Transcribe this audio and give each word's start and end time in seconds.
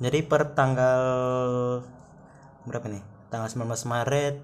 Jadi 0.00 0.24
per 0.24 0.56
tanggal 0.56 1.02
berapa 2.64 2.88
nih? 2.88 3.04
Tanggal 3.28 3.48
19 3.52 3.68
Maret 3.84 4.34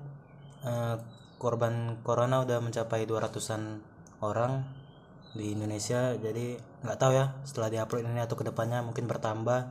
eh, 0.68 0.96
korban 1.40 1.96
corona 2.04 2.44
udah 2.44 2.60
mencapai 2.60 3.08
200-an 3.08 3.80
orang 4.20 4.68
di 5.32 5.56
Indonesia. 5.56 6.12
Jadi 6.20 6.60
nggak 6.84 6.98
tahu 7.00 7.12
ya 7.16 7.32
setelah 7.48 7.72
diupload 7.72 8.04
ini 8.04 8.20
atau 8.20 8.36
ke 8.36 8.44
depannya 8.44 8.84
mungkin 8.84 9.08
bertambah. 9.08 9.64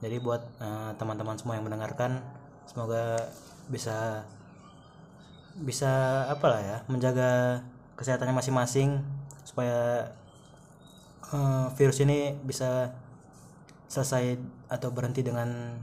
Jadi 0.00 0.16
buat 0.16 0.42
eh, 0.64 0.90
teman-teman 0.96 1.36
semua 1.36 1.60
yang 1.60 1.68
mendengarkan 1.68 2.24
semoga 2.64 3.28
bisa 3.68 4.24
bisa 5.52 6.24
apalah 6.32 6.64
ya 6.64 6.78
menjaga 6.88 7.60
kesehatannya 8.00 8.32
masing-masing 8.32 9.04
supaya 9.44 10.08
eh, 11.28 11.66
virus 11.76 12.00
ini 12.00 12.32
bisa 12.40 12.96
selesai 13.92 14.40
atau 14.72 14.88
berhenti 14.88 15.20
dengan 15.20 15.76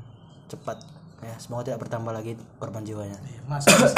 cepat 0.49 0.81
ya 1.21 1.35
semoga 1.37 1.69
tidak 1.69 1.85
bertambah 1.85 2.09
lagi 2.09 2.33
korban 2.57 2.81
jiwanya 2.81 3.21
Iya, 3.21 3.41
Mas, 3.45 3.63
mas. 3.69 3.93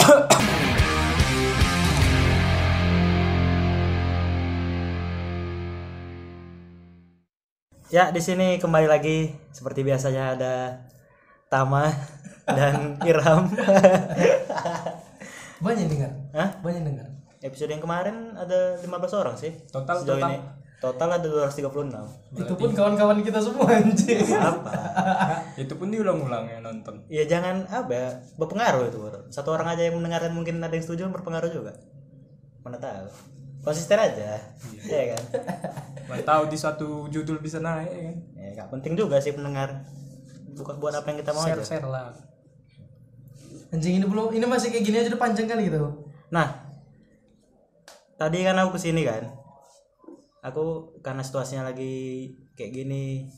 ya 7.91 8.07
di 8.09 8.21
sini 8.23 8.55
kembali 8.55 8.87
lagi 8.87 9.35
seperti 9.51 9.83
biasanya 9.83 10.23
ada 10.35 10.53
Tama 11.51 11.91
dan 12.47 12.95
Iram 13.03 13.51
banyak 15.61 15.85
dengar. 15.93 16.09
Hah? 16.33 16.49
Banyak 16.63 16.81
dengar. 16.81 17.07
episode 17.41 17.69
yang 17.69 17.81
kemarin 17.81 18.33
ada 18.37 18.77
15 18.79 18.85
orang 19.17 19.33
sih 19.35 19.49
Total, 19.69 19.97
sejauh 19.97 20.17
total. 20.17 20.29
ini 20.29 20.37
total 20.81 21.13
ada 21.13 21.29
236 21.29 21.93
Itu 22.41 22.53
pun 22.57 22.69
kawan-kawan 22.73 23.21
kita 23.21 23.37
semua 23.37 23.69
anjing. 23.69 24.25
apa? 24.33 24.73
Itu 25.53 25.77
pun 25.77 25.93
diulang-ulang 25.93 26.49
ya 26.49 26.57
nonton. 26.57 27.05
Ya 27.05 27.23
jangan 27.29 27.69
apa 27.69 27.91
ya 27.93 28.09
berpengaruh 28.41 28.89
itu 28.89 28.97
satu 29.29 29.53
orang 29.53 29.77
aja 29.77 29.85
yang 29.85 30.01
mendengarkan 30.01 30.33
mungkin 30.33 30.57
ada 30.57 30.73
yang 30.73 30.81
setuju 30.81 31.05
berpengaruh 31.13 31.53
juga. 31.53 31.77
Mana 32.65 32.81
tahu. 32.81 33.13
Konsisten 33.61 34.01
aja. 34.01 34.41
Ya 34.89 35.01
kan? 35.13 35.23
Mana 36.09 36.25
tahu 36.25 36.49
di 36.49 36.57
satu 36.57 37.05
judul 37.13 37.37
bisa 37.37 37.61
naik 37.61 37.93
ya 37.93 38.01
kan? 38.09 38.17
Ya 38.33 38.47
nggak 38.57 38.67
penting 38.73 38.97
juga 38.97 39.21
sih 39.21 39.37
pendengar. 39.37 39.85
Bukan 40.57 40.81
buat 40.81 40.97
apa 40.97 41.13
yang 41.13 41.21
kita 41.21 41.31
mau 41.37 41.45
share 41.45 41.61
aja. 41.61 41.77
Share 41.77 41.85
lah. 41.85 42.09
Anjing 43.69 44.01
ini 44.01 44.05
belum 44.09 44.33
ini 44.33 44.45
masih 44.49 44.73
kayak 44.73 44.83
gini 44.83 44.97
aja 44.97 45.13
udah 45.13 45.21
panjang 45.21 45.45
kali 45.45 45.69
gitu. 45.69 46.09
nah 46.31 46.63
tadi 48.15 48.39
kan 48.39 48.55
aku 48.55 48.79
ke 48.79 48.87
sini 48.87 49.03
kan 49.03 49.40
aku 50.41 50.97
karena 51.05 51.21
situasinya 51.21 51.69
lagi 51.71 52.27
kayak 52.57 52.73
gini. 52.73 53.29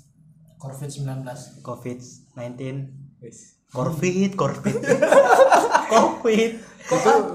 Covid 0.59 0.87
19. 0.87 1.27
covid 1.59 1.99
19 2.39 3.19
Wis. 3.19 3.59
covid 3.67 4.31
covid. 4.39 4.79
Covid. 5.93 6.51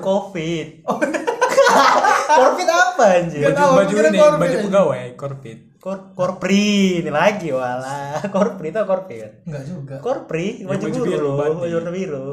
Covid. 0.01 0.67
Covid 2.39 2.69
apa 2.69 3.05
anjir? 3.21 3.43
Baju 3.53 3.65
baju 3.85 3.95
ini 3.95 4.19
korpit 4.19 4.41
baju 4.41 4.57
pegawai 4.69 5.05
korpit 5.15 5.59
Kor 5.79 5.99
korpri 6.19 6.99
ini 6.99 7.11
lagi 7.13 7.55
wala 7.55 8.19
korpri 8.35 8.69
itu 8.75 8.81
korpri 8.83 9.17
kan? 9.23 9.33
Enggak 9.47 9.63
juga. 9.63 9.97
korpri 10.03 10.67
baju, 10.67 10.75
baju 10.75 10.99
guru 10.99 11.07
biru, 11.07 11.31
baju 11.39 11.75
warna 11.79 11.93
biru. 11.95 12.27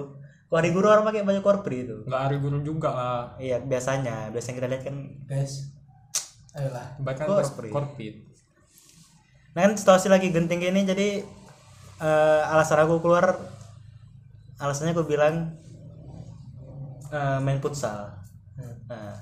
Kalau 0.46 0.58
hari 0.62 0.70
guru 0.74 0.88
orang 0.90 1.06
pakai 1.06 1.22
baju 1.22 1.42
korpri 1.46 1.78
itu? 1.86 1.98
Nggak 2.10 2.22
hari 2.26 2.38
guru 2.42 2.58
juga 2.66 2.90
lah. 2.90 3.24
Iya 3.38 3.62
biasanya. 3.62 4.34
Biasanya 4.34 4.56
kita 4.58 4.68
lihat 4.72 4.84
kan 4.88 4.96
Guys. 5.30 5.75
Ayolah. 6.56 6.88
bahkan 7.04 7.28
Korpit. 7.28 7.72
korpit 7.72 8.16
nah 9.56 9.68
kan 9.68 9.76
situasi 9.76 10.08
lagi 10.12 10.32
genting 10.32 10.60
gini 10.60 10.84
jadi 10.88 11.24
eh, 12.00 12.42
alasan 12.52 12.84
aku 12.84 13.00
keluar 13.04 13.40
alasannya 14.60 14.96
aku 14.96 15.04
bilang 15.08 15.56
eh, 17.12 17.40
main 17.44 17.60
futsal 17.60 18.20
nah, 18.88 19.16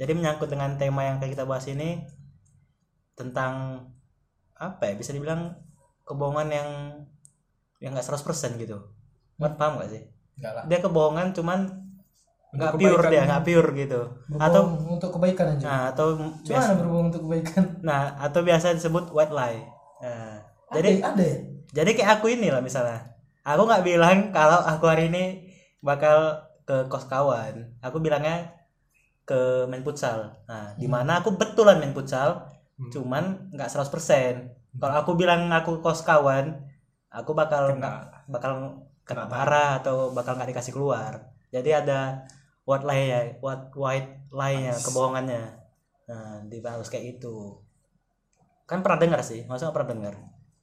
jadi 0.00 0.12
menyangkut 0.16 0.48
dengan 0.48 0.76
tema 0.80 1.04
yang 1.04 1.20
kayak 1.20 1.36
kita 1.36 1.44
bahas 1.44 1.68
ini 1.68 2.04
tentang 3.16 3.84
apa 4.56 4.92
ya 4.92 4.94
bisa 4.96 5.12
dibilang 5.12 5.56
kebohongan 6.04 6.48
yang 6.52 6.68
yang 7.80 7.96
nggak 7.96 8.04
100% 8.04 8.60
gitu 8.60 8.76
buat 9.40 9.56
paham 9.56 9.80
gak 9.80 9.92
sih 9.92 10.04
Enggak 10.36 10.52
lah. 10.52 10.64
dia 10.68 10.78
kebohongan 10.84 11.32
cuman 11.32 11.79
nggak 12.50 12.72
pure 12.74 13.02
dia 13.06 13.22
nggak 13.26 13.44
pure 13.46 13.68
gitu. 13.78 14.00
Atau 14.34 14.62
untuk 14.90 15.10
kebaikan 15.14 15.54
aja. 15.54 15.64
nah 15.64 15.80
atau 15.94 16.18
Cuma 16.18 16.58
biasa, 16.58 16.70
berbohong 16.74 17.06
untuk 17.14 17.22
kebaikan. 17.30 17.64
nah 17.86 18.18
atau 18.18 18.40
biasa 18.42 18.74
disebut 18.74 19.14
white 19.14 19.34
lie. 19.34 19.62
Nah, 20.02 20.42
jadi 20.74 20.90
ada, 20.98 21.14
ada 21.14 21.22
ya? 21.22 21.36
jadi 21.70 21.90
kayak 21.94 22.10
aku 22.18 22.26
ini 22.34 22.50
lah 22.50 22.62
misalnya. 22.62 23.06
Aku 23.46 23.64
nggak 23.64 23.86
bilang 23.86 24.34
kalau 24.34 24.58
aku 24.66 24.84
hari 24.90 25.08
ini 25.08 25.46
bakal 25.80 26.42
ke 26.66 26.90
kos 26.90 27.06
kawan. 27.06 27.78
Aku 27.82 28.02
bilangnya 28.02 28.50
ke 29.22 29.70
main 29.70 29.86
futsal. 29.86 30.42
Nah 30.50 30.74
di 30.74 30.90
mana 30.90 31.22
aku 31.22 31.38
betulan 31.38 31.78
main 31.78 31.94
futsal 31.94 32.50
cuman 32.80 33.52
nggak 33.52 33.68
100% 33.68 33.92
kalau 34.80 34.96
aku 35.04 35.12
bilang 35.12 35.52
aku 35.52 35.84
kos 35.84 36.00
kawan 36.00 36.64
aku 37.12 37.36
bakal 37.36 37.76
nggak 37.76 38.24
bakal 38.32 38.80
kena 39.04 39.28
marah 39.28 39.82
atau 39.82 40.14
bakal 40.14 40.34
nggak 40.34 40.50
dikasih 40.54 40.74
keluar. 40.74 41.30
Jadi 41.50 41.70
ada 41.74 42.22
white 42.70 42.86
lie 42.86 43.06
ya 43.10 43.20
white 43.42 43.66
white 43.74 44.10
lie 44.30 44.70
nya 44.70 44.74
kebohongannya 44.78 45.42
nah 46.06 46.38
di 46.46 46.58
harus 46.62 46.86
kayak 46.86 47.18
itu 47.18 47.58
kan 48.70 48.86
pernah 48.86 48.98
dengar 49.02 49.20
sih 49.26 49.42
masa 49.50 49.68
nggak 49.68 49.76
pernah 49.76 49.90
dengar 49.90 50.14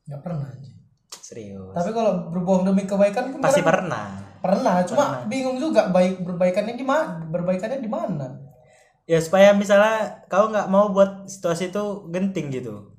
Enggak 0.07 0.21
pernah 0.23 0.47
aja. 0.47 0.71
serius 1.19 1.75
Tapi 1.75 1.91
kalau 1.91 2.31
berbohong 2.31 2.63
demi 2.63 2.87
kebaikan 2.87 3.35
pun 3.35 3.43
pasti 3.43 3.59
pernah 3.59 4.23
pernah. 4.39 4.79
Cuma 4.87 5.27
bingung 5.27 5.59
juga 5.59 5.91
baik 5.91 6.23
berbaikannya 6.23 6.79
di 6.79 6.85
mana? 6.87 7.19
Berbaikannya 7.27 7.83
di 7.83 7.89
mana? 7.89 8.47
ya 9.07 9.23
supaya 9.23 9.55
misalnya 9.55 10.27
kau 10.27 10.51
nggak 10.51 10.67
mau 10.67 10.91
buat 10.91 11.31
situasi 11.31 11.71
itu 11.71 12.11
genting 12.11 12.51
gitu 12.51 12.91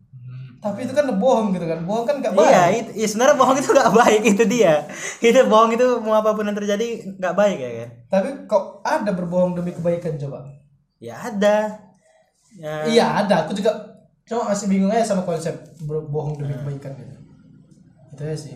Tapi 0.59 0.79
itu 0.83 0.93
kan 0.93 1.07
bohong 1.15 1.55
gitu 1.55 1.65
kan. 1.65 1.79
Bohong 1.87 2.03
kan 2.03 2.19
enggak 2.19 2.35
baik. 2.35 2.51
iya 2.51 2.63
itu 2.75 2.91
ya 2.95 3.07
sebenarnya 3.07 3.37
bohong 3.37 3.57
itu 3.57 3.71
nggak 3.77 3.93
baik 3.95 4.23
itu 4.27 4.45
dia 4.45 4.75
itu 5.21 5.39
bohong 5.47 5.71
itu 5.73 5.87
mau 6.03 6.19
apa 6.19 6.35
pun 6.35 6.45
yang 6.45 6.55
terjadi 6.55 6.87
nggak 7.15 7.35
baik 7.35 7.59
ya 7.59 7.71
kan 7.79 7.91
Tapi 8.11 8.29
kok 8.45 8.65
ada 8.83 9.11
berbohong 9.13 9.55
demi 9.55 9.71
kebaikan 9.71 10.19
coba? 10.19 10.43
ya 10.99 11.15
ada 11.15 11.79
ya, 12.53 12.73
Iya 12.85 13.07
ada. 13.23 13.47
Aku 13.47 13.55
juga 13.55 13.71
cuma 14.27 14.51
masih 14.51 14.67
bingung 14.67 14.91
aja 14.91 15.07
sama 15.07 15.23
konsep 15.23 15.55
berbohong 15.81 16.37
demi 16.37 16.53
kebaikan 16.53 16.93
gitu. 16.95 17.15
Itu 18.13 18.23
aja 18.23 18.35
sih. 18.37 18.55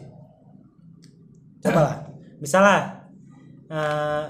coba 1.62 1.80
lah 1.80 1.96
misalnya 2.36 3.06
eh, 3.70 4.24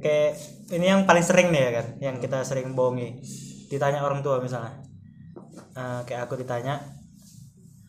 kayak 0.00 0.32
ini 0.70 0.86
yang 0.86 1.04
paling 1.04 1.20
sering 1.20 1.52
nih 1.52 1.60
ya 1.60 1.70
kan 1.76 1.86
yang 2.00 2.16
kita 2.16 2.40
sering 2.40 2.72
bohongi 2.72 3.20
ditanya 3.68 4.00
orang 4.00 4.24
tua 4.24 4.40
misalnya 4.40 4.72
Eh, 5.76 6.00
kayak 6.06 6.28
aku 6.28 6.38
ditanya 6.40 6.80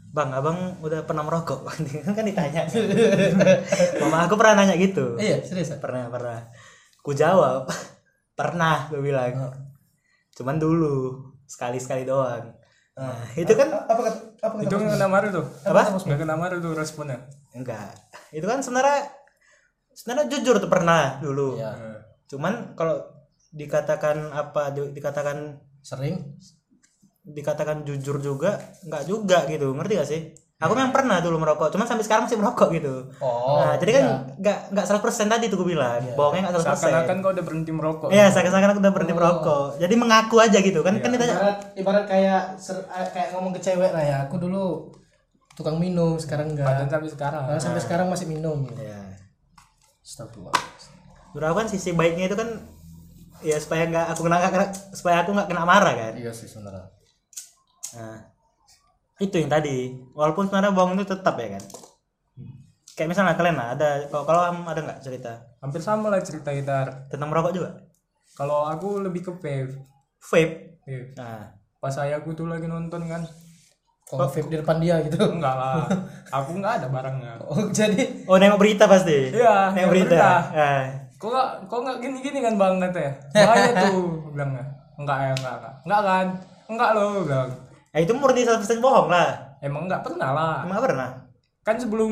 bang 0.10 0.34
abang 0.34 0.82
udah 0.82 1.06
pernah 1.06 1.22
merokok? 1.22 1.66
Kan 2.18 2.26
ditanya. 2.26 2.66
Mama 4.02 4.26
aku 4.26 4.36
pernah 4.36 4.64
nanya 4.64 4.76
gitu. 4.78 5.16
Iya 5.18 5.42
serius. 5.46 5.74
ya? 5.74 5.78
pernah 5.78 6.10
pernah. 6.10 6.40
Ku 7.06 7.14
jawab 7.14 7.70
pernah 8.40 8.90
gue 8.90 9.02
bilang. 9.02 9.54
Cuman 10.34 10.58
dulu 10.58 11.30
sekali 11.50 11.82
sekali 11.82 12.06
doang 12.06 12.46
nah, 13.00 13.24
itu 13.34 13.54
kan 13.56 13.72
Apa 13.72 13.96
apa 13.96 14.02
kata 14.54 14.64
itu 14.68 14.76
kena 14.76 15.08
marah 15.08 15.30
tuh. 15.32 15.46
Apa? 15.66 15.82
Nggak 16.04 16.20
kena 16.20 16.36
marah 16.36 16.58
tuh 16.60 16.76
responnya. 16.76 17.18
Enggak. 17.56 17.96
Itu 18.30 18.46
kan 18.46 18.60
sebenarnya 18.60 19.08
sebenarnya 19.96 20.26
jujur 20.32 20.60
tuh 20.60 20.68
pernah 20.72 21.18
dulu. 21.24 21.56
Iya. 21.60 21.72
Eh, 21.76 21.98
cuman 22.28 22.76
kalau 22.76 23.00
dikatakan 23.56 24.30
apa 24.30 24.76
di- 24.76 24.94
dikatakan 24.94 25.58
Sering. 25.80 26.20
Dikatakan 27.32 27.82
jujur 27.82 28.18
juga 28.18 28.58
nggak 28.84 29.04
juga 29.06 29.46
gitu 29.46 29.72
ngerti 29.72 29.94
gak 29.96 30.08
sih 30.08 30.22
aku 30.58 30.74
memang 30.74 30.92
pernah 30.92 31.18
dulu 31.18 31.38
merokok 31.38 31.70
cuman 31.70 31.86
sampai 31.86 32.04
sekarang 32.04 32.24
masih 32.26 32.36
merokok 32.36 32.68
gitu 32.74 32.96
Oh. 33.18 33.58
nah 33.58 33.74
jadi 33.76 33.92
kan 33.94 34.04
nggak 34.36 34.58
nggak 34.70 34.86
100% 34.86 35.00
tadi 35.30 35.48
tuh 35.48 35.58
gue 35.58 35.72
bilang 35.72 36.04
bohongnya 36.14 36.50
nggak 36.50 36.60
100% 36.62 36.76
seakan-akan 36.76 37.18
kau 37.18 37.32
udah 37.32 37.44
berhenti 37.44 37.72
merokok 37.72 38.10
Iya, 38.10 38.26
seakan-akan 38.28 38.70
aku 38.70 38.80
udah 38.80 38.94
berhenti 38.94 39.14
merokok. 39.14 39.68
Jadi 39.78 39.94
mengaku 39.96 40.36
aja 40.38 40.58
gitu 40.58 40.80
kan 40.82 40.94
kan 40.96 41.10
ditanya. 41.10 41.32
Ibarat 41.34 41.58
ibarat 41.76 42.06
kayak 42.06 42.42
ser- 42.58 42.84
eh, 42.86 43.08
kayak 43.10 43.32
ngomong 43.32 43.52
ke 43.52 43.62
cewek 43.62 43.90
lah 43.90 44.04
ya. 44.04 44.18
Aku 44.26 44.36
dulu 44.36 44.92
tukang 45.54 45.76
minum, 45.76 46.16
sekarang 46.16 46.52
enggak. 46.52 46.68
sampai 46.88 47.08
sekarang 47.08 47.44
Nah, 47.46 47.56
sampai 47.56 47.80
sekarang 47.80 48.08
masih 48.08 48.28
minum. 48.28 48.68
Ya. 48.76 49.00
Astagfirullah. 50.02 50.52
Aku 51.32 51.56
kan 51.56 51.68
sisi 51.68 51.94
baiknya 51.94 52.26
itu 52.26 52.36
kan 52.36 52.50
ya 53.40 53.56
supaya 53.56 53.88
nggak 53.88 54.06
aku 54.12 54.22
kena, 54.26 54.38
kena- 54.44 54.74
supaya 54.92 55.24
aku 55.24 55.32
nggak 55.32 55.48
kena 55.48 55.64
marah 55.64 55.94
kan. 55.94 56.14
Iya 56.16 56.32
sih 56.32 56.44
sebenarnya. 56.46 56.84
Nah, 57.92 58.18
itu 59.18 59.36
yang 59.36 59.48
tadi. 59.48 59.78
Walaupun 60.12 60.46
sebenarnya 60.46 60.72
bohong 60.72 60.94
itu 60.96 61.08
tetap 61.08 61.36
ya 61.36 61.56
kan. 61.56 61.64
Kayak 62.92 63.10
misalnya 63.10 63.34
kalian 63.34 63.56
lah, 63.56 63.68
ada 63.74 63.90
kalau 64.06 64.24
kalau 64.24 64.42
ada 64.44 64.76
nggak 64.78 65.00
cerita 65.00 65.32
hampir 65.58 65.80
sama 65.80 66.08
lah 66.08 66.20
cerita 66.20 66.52
kita 66.52 66.78
tentang 67.08 67.28
merokok 67.28 67.54
juga? 67.54 67.72
kalau 68.32 68.64
aku 68.66 69.00
lebih 69.02 69.20
ke 69.22 69.32
vape 69.34 69.76
Vape. 70.22 70.56
Nah, 71.14 71.44
pas 71.78 71.92
ayahku 71.98 72.32
tuh 72.32 72.48
lagi 72.48 72.64
nonton 72.66 73.04
kan 73.04 73.20
Kalau 74.02 74.26
vape 74.26 74.48
di 74.48 74.58
depan 74.58 74.80
dia 74.80 75.00
gitu. 75.02 75.16
enggak 75.20 75.52
lah 75.54 75.84
aku 76.36 76.56
enggak 76.56 76.80
ada 76.80 76.88
barangnya 76.88 77.40
Oh, 77.42 77.68
jadi 77.70 78.24
Oh 78.26 78.36
nengok 78.36 78.58
berita 78.58 78.84
pasti. 78.84 79.32
Iya, 79.32 79.72
nengok 79.72 79.76
nengok 79.76 79.92
berita. 79.92 80.08
berita. 80.12 80.32
Ah. 80.56 80.84
kok 81.14 81.28
enggak 81.30 81.50
kok 81.68 81.78
enggak 81.78 81.98
gini-gini 82.00 82.40
kan 82.40 82.54
bang 82.56 82.76
katanya 82.80 83.12
bahaya 83.34 83.72
tuh 83.78 83.96
bilangnya 84.30 84.64
enggak 84.96 85.18
ya 85.20 85.32
enggak 85.34 85.56
enggak 85.56 85.74
enggak 85.84 86.02
kan 86.02 86.28
enggak 86.70 86.90
loh 86.96 87.08
bilang 87.24 87.50
Eh, 87.92 88.02
itu 88.02 88.14
murni 88.14 88.42
100% 88.42 88.62
bohong 88.78 89.08
lah. 89.08 89.58
emang 89.60 89.84
enggak 89.84 90.02
pernah 90.02 90.30
lah 90.30 90.56
Emang 90.62 90.74
nggak 90.74 90.88
pernah? 90.88 91.10
kan 91.62 91.76
sebelum 91.76 92.12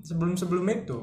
sebelum 0.00 0.34
sebelum 0.34 0.64
itu 0.66 0.98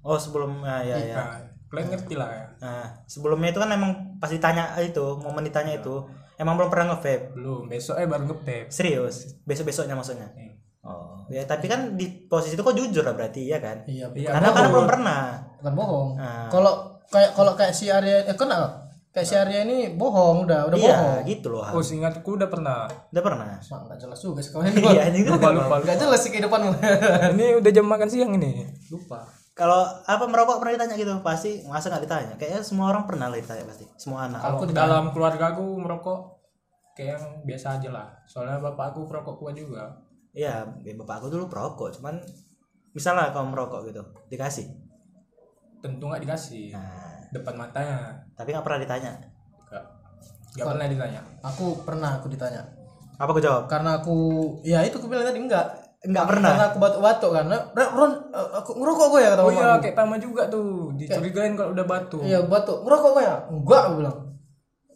Oh 0.00 0.16
sebelum 0.16 0.62
ah, 0.62 0.80
ya 0.80 0.94
ya. 0.94 1.16
nah, 1.16 1.36
kalian 1.66 1.88
ngerti 1.90 2.14
lah 2.14 2.30
ya 2.30 2.46
Nah, 2.58 2.84
sebelumnya 3.04 3.50
itu 3.50 3.58
kan 3.58 3.68
emang 3.68 3.92
pas 4.16 4.28
ditanya 4.28 4.70
itu, 4.78 5.02
momen 5.18 5.42
ditanya 5.42 5.74
itu, 5.74 6.06
emang 6.36 6.54
belum 6.54 6.68
pernah 6.68 6.94
nge-vape. 6.94 7.32
belum 7.32 7.66
besoknya 7.66 8.06
baru 8.06 8.22
ngepep 8.26 8.64
Serius, 8.68 9.36
besok-besoknya 9.42 9.92
maksudnya. 9.92 10.30
Hmm. 10.30 10.54
Oh, 10.80 11.26
ya 11.26 11.42
tapi 11.42 11.66
kan 11.66 11.98
di 11.98 12.06
posisi 12.24 12.54
itu 12.54 12.62
kok 12.62 12.72
jujur 12.72 13.02
lah 13.02 13.12
berarti 13.12 13.42
ya 13.44 13.58
kan? 13.58 13.82
iya, 13.84 14.06
Iya, 14.08 14.30
Karena 14.30 14.54
karena 14.54 14.68
belum 14.70 14.86
pernah. 14.86 15.20
bukan 15.58 15.74
bohong. 15.74 16.08
Nah. 16.14 16.46
Kalau 16.46 16.72
kayak 17.04 17.34
kalau 17.34 17.52
kayak 17.52 17.74
si 17.74 17.88
Arya 17.88 18.22
eh 18.22 18.32
kena 18.32 18.85
Arya 19.16 19.60
ini 19.64 19.78
bohong 19.92 20.44
udah 20.44 20.68
udah 20.68 20.76
Iya, 20.76 20.92
bohong. 20.92 21.16
gitu 21.24 21.46
loh. 21.48 21.64
oh 21.64 21.80
seingatku 21.80 22.30
udah 22.32 22.46
pernah 22.46 22.84
Udah 23.08 23.22
pernah. 23.22 23.56
Mak 23.56 23.80
nggak 23.86 23.98
jelas 23.98 24.18
juga 24.18 24.40
sih 24.40 24.50
kawan 24.50 24.68
Iya, 24.92 25.02
ini 25.08 25.24
lupa 25.24 25.48
lupa 25.50 25.74
Nggak 25.80 25.96
jelas 25.96 26.20
sih 26.20 26.30
kehidupanmu. 26.30 26.70
ini 27.32 27.46
udah 27.56 27.70
jam 27.70 27.84
makan 27.84 28.06
siang 28.06 28.32
ini 28.34 28.68
lupa 28.88 29.24
Kalau 29.52 29.80
apa 30.04 30.24
merokok 30.24 30.60
pernah 30.60 30.76
ditanya 30.76 30.94
gitu? 30.94 31.12
Pasti 31.20 31.64
masa 31.64 31.88
nggak 31.88 32.04
ditanya? 32.04 32.34
Kayaknya 32.36 32.60
semua 32.60 32.90
orang 32.90 33.04
pernah 33.04 33.26
lah 33.26 33.36
ditanya 33.36 33.64
pasti. 33.64 33.88
Semua 33.96 34.28
anak. 34.28 34.40
kalau 34.42 34.68
dalam 34.68 35.04
keluarga 35.10 35.44
aku 35.50 35.64
merokok 35.76 36.18
kayak 36.92 37.16
yang 37.16 37.24
biasa 37.42 37.76
aja 37.76 37.88
lah 37.88 38.08
soalnya 38.24 38.56
bapak 38.58 38.92
aku 38.92 39.04
perokok 39.04 39.36
kuat 39.36 39.52
juga 39.52 39.96
Iya, 40.32 40.64
ya 40.78 40.92
bapak 40.94 41.16
aku 41.18 41.26
dulu 41.30 41.44
perokok, 41.46 41.88
cuman 41.92 42.20
misalnya 42.90 43.28
kamu 43.30 43.48
merokok 43.50 43.80
gitu, 43.86 44.00
dikasih. 44.28 44.68
tentu 45.78 46.04
nggak 46.04 46.20
dikasih 46.20 46.72
Nah, 46.72 47.15
depan 47.40 47.54
matanya 47.56 47.98
tapi 48.36 48.52
nggak 48.52 48.64
pernah 48.64 48.80
ditanya. 48.80 49.12
nggak 49.66 49.84
nggak 50.56 50.66
pernah 50.72 50.86
ditanya 50.88 51.20
aku 51.44 51.66
pernah 51.84 52.10
aku 52.16 52.26
ditanya. 52.32 52.62
Apa 53.16 53.32
aku 53.32 53.40
jawab? 53.40 53.64
Karena 53.68 54.00
aku 54.00 54.16
ya 54.60 54.84
itu 54.84 55.00
aku 55.00 55.08
bilang 55.08 55.24
tadi 55.24 55.40
enggak. 55.40 55.66
Nggak 56.04 56.26
pernah. 56.28 56.50
Karena 56.52 56.64
aku 56.68 56.76
batuk-batuk 56.78 57.30
karena 57.32 57.56
Ron 57.72 58.12
eh, 58.28 58.48
aku 58.60 58.70
ngerokok 58.76 59.06
gue 59.16 59.20
ya 59.24 59.28
kata 59.32 59.42
oh 59.42 59.52
iya 59.52 59.68
kayak 59.80 59.96
tama 59.96 60.14
juga 60.20 60.42
tuh 60.52 60.92
dicurigain 60.94 61.56
kalau 61.56 61.72
udah 61.72 61.86
batu 61.88 62.18
Iya 62.20 62.44
batuk. 62.44 62.84
Ngerokok 62.84 63.10
gue 63.16 63.22
ya? 63.24 63.36
Enggak 63.48 63.82
aku 63.88 63.94
bilang. 64.04 64.16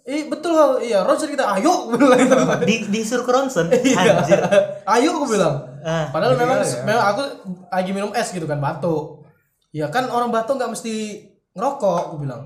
Eh 0.05 0.23
betul 0.29 0.51
kau. 0.53 0.73
Iya, 0.81 1.05
Ron 1.05 1.17
cerita 1.17 1.45
ayo 1.57 1.71
aku 1.71 1.97
bilang 1.97 2.19
gitu. 2.21 2.37
Di 2.69 2.77
disuruh 2.93 3.25
ke 3.25 3.33
ronsen. 3.33 3.67
Iya. 3.89 4.21
Anjir. 4.21 4.41
Ayo 4.85 5.09
aku 5.17 5.27
bilang. 5.33 5.55
Ah, 5.81 6.13
Padahal 6.13 6.37
memang 6.37 6.61
ya. 6.61 6.85
memang 6.85 7.05
aku 7.17 7.23
lagi 7.73 7.91
minum 7.97 8.13
es 8.13 8.29
gitu 8.33 8.45
kan 8.45 8.61
batuk. 8.61 9.25
Ya 9.73 9.89
kan 9.89 10.13
orang 10.13 10.29
batuk 10.29 10.61
nggak 10.61 10.77
mesti 10.77 11.25
ngerokok 11.55 11.94
aku 12.11 12.17
bilang. 12.23 12.43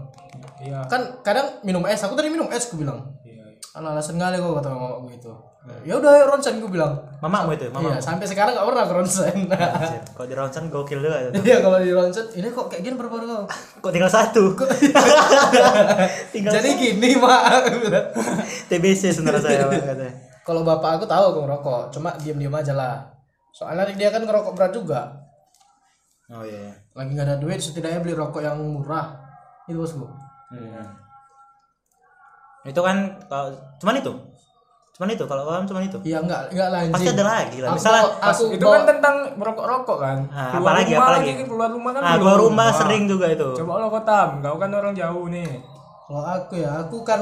iya 0.65 0.81
Kan 0.89 1.21
kadang 1.21 1.61
minum 1.61 1.85
es, 1.85 2.01
aku 2.01 2.17
tadi 2.17 2.33
minum 2.33 2.49
es 2.49 2.69
aku 2.69 2.81
bilang. 2.81 3.05
iya 3.25 3.45
Ala 3.77 3.93
alasan 3.93 4.17
kali 4.17 4.41
kok 4.41 4.55
kata 4.61 4.69
mama 4.73 4.97
aku 5.01 5.13
gitu. 5.13 5.33
Ya 5.81 5.97
udah 5.97 6.13
ayo 6.13 6.29
ronsen 6.29 6.61
aku 6.61 6.69
bilang. 6.77 6.93
mamamu 7.25 7.57
itu, 7.57 7.65
mama. 7.73 7.97
Iya, 7.97 7.97
sampai 7.97 8.29
sekarang 8.29 8.53
nggak 8.53 8.69
pernah 8.69 8.85
ke 8.85 8.95
ronsen. 9.01 9.37
Anjir. 9.49 10.01
Kalau 10.13 10.27
di 10.29 10.37
ronsen 10.37 10.65
gokil 10.69 11.01
juga 11.01 11.17
itu. 11.25 11.41
Iya 11.41 11.57
kalau 11.65 11.81
di 11.81 11.89
ronsen, 11.89 12.29
ini 12.37 12.53
kok 12.53 12.69
kayak 12.69 12.85
gini 12.85 12.95
baru-baru 13.01 13.25
kau. 13.25 13.45
Kok 13.81 13.93
tinggal 13.97 14.13
satu? 14.13 14.53
tinggal 16.37 16.53
Jadi 16.53 16.69
gini 16.77 17.17
mak. 17.17 17.65
TBC 18.69 19.17
sebenarnya 19.17 19.41
saya 19.41 19.65
katanya. 19.73 20.13
Kalau 20.45 20.61
bapak 20.61 21.01
aku 21.01 21.09
tahu 21.09 21.25
aku 21.33 21.39
ngerokok, 21.49 21.83
cuma 21.97 22.13
diam-diam 22.21 22.53
aja 22.53 22.77
lah. 22.77 23.01
Soalnya 23.57 23.89
dia 23.97 24.13
kan 24.13 24.21
ngerokok 24.21 24.53
berat 24.53 24.73
juga. 24.77 25.24
Oh 26.27 26.41
iya. 26.41 26.57
iya. 26.63 26.75
Lagi 26.93 27.11
nggak 27.13 27.27
ada 27.27 27.37
duit, 27.37 27.59
setidaknya 27.59 28.01
beli 28.01 28.15
rokok 28.15 28.41
yang 28.41 28.57
murah. 28.57 29.13
Itu 29.65 29.77
bosku. 29.77 30.09
Hmm. 30.49 30.89
Itu 32.65 32.81
kan 32.81 32.97
kalau 33.27 33.53
cuman 33.77 34.01
itu. 34.01 34.13
Cuman 34.95 35.11
itu 35.11 35.25
kalau 35.27 35.43
kamu 35.45 35.67
cuman 35.67 35.83
itu. 35.85 35.99
Iya 36.03 36.19
enggak 36.23 36.41
enggak 36.49 36.69
lah 36.71 36.81
Pasti 36.89 37.11
ada 37.11 37.25
lagi 37.27 37.59
lah. 37.59 37.69
Aku, 37.69 37.77
Misalnya 37.77 38.03
aku 38.23 38.43
itu 38.49 38.63
bawa- 38.63 38.73
kan 38.73 38.83
tentang 38.89 39.15
merokok-rokok 39.35 39.99
kan 39.99 40.19
Ah, 40.31 40.55
keluar 40.55 40.71
apalagi, 40.73 40.91
rumah 40.91 41.03
apalagi? 41.05 41.29
lagi, 41.29 41.43
keluar 41.45 41.69
rumah 41.69 41.91
kan 41.91 42.01
ah, 42.01 42.07
belum. 42.07 42.21
keluar 42.23 42.39
rumah 42.41 42.67
Wah. 42.67 42.79
sering 42.79 43.03
juga 43.05 43.27
itu. 43.29 43.49
coba 43.55 43.73
lo 43.77 43.89
kotam 43.91 44.29
kau 44.39 44.57
kan 44.57 44.71
orang 44.71 44.95
jauh 44.95 45.27
nih 45.29 45.51
Kalau 46.05 46.21
aku 46.23 46.55
ya, 46.55 46.71
aku 46.79 46.97
kan 47.01 47.21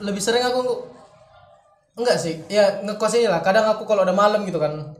lebih 0.00 0.18
sering 0.18 0.40
aku 0.40 0.86
enggak 1.94 2.16
sih. 2.16 2.40
Ya 2.46 2.78
ngekos 2.80 3.12
ini 3.12 3.26
lah. 3.26 3.38
Kadang 3.40 3.66
aku 3.68 3.82
kalau 3.84 4.02
udah 4.02 4.14
malam 4.16 4.42
gitu 4.42 4.56
kan. 4.56 4.96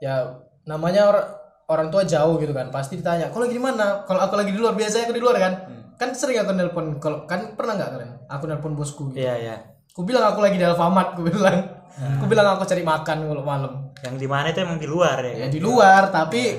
Ya 0.00 0.26
namanya 0.64 1.06
orang 1.06 1.26
orang 1.70 1.88
tua 1.88 2.02
jauh 2.02 2.34
gitu 2.42 2.50
kan. 2.50 2.68
Pasti 2.74 2.98
ditanya, 2.98 3.30
"Kau 3.30 3.38
lagi 3.38 3.54
di 3.54 3.62
mana?" 3.62 4.02
Kalau 4.02 4.20
aku 4.26 4.34
lagi 4.34 4.50
di 4.50 4.58
luar, 4.58 4.74
biasanya 4.74 5.06
aku 5.06 5.14
di 5.14 5.22
luar 5.22 5.38
kan. 5.38 5.54
Kan 5.94 6.10
sering 6.16 6.42
aku 6.42 6.50
nelpon 6.56 6.98
kalau 6.98 7.22
kan 7.30 7.54
pernah 7.54 7.78
nggak 7.78 7.90
kalian? 7.94 8.12
Aku 8.26 8.44
nelpon 8.50 8.74
bosku 8.74 9.14
gitu. 9.14 9.22
Iya, 9.22 9.34
iya. 9.38 9.56
Aku 9.94 10.02
bilang 10.02 10.26
aku 10.26 10.42
lagi 10.42 10.58
di 10.58 10.66
Alfamart, 10.66 11.14
aku 11.14 11.30
bilang. 11.30 11.80
Aku 11.90 12.24
bilang 12.30 12.46
aku 12.56 12.64
cari 12.64 12.82
makan 12.86 13.16
kalau 13.26 13.44
malam. 13.44 13.72
Yang 14.00 14.16
di 14.22 14.28
mana 14.30 14.46
itu 14.48 14.58
emang 14.64 14.80
di 14.80 14.88
luar 14.88 15.20
ya. 15.20 15.44
Ya 15.44 15.48
di 15.52 15.60
luar, 15.60 16.08
tapi 16.08 16.56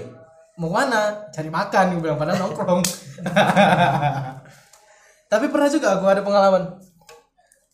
mau 0.61 0.69
mana? 0.69 1.31
Cari 1.33 1.49
makan, 1.49 1.97
gue 1.97 2.01
bilang 2.03 2.19
padahal 2.19 2.37
nongkrong. 2.37 2.81
tapi 5.31 5.45
pernah 5.49 5.69
juga 5.71 5.97
aku 5.97 6.05
ada 6.05 6.21
pengalaman. 6.21 6.63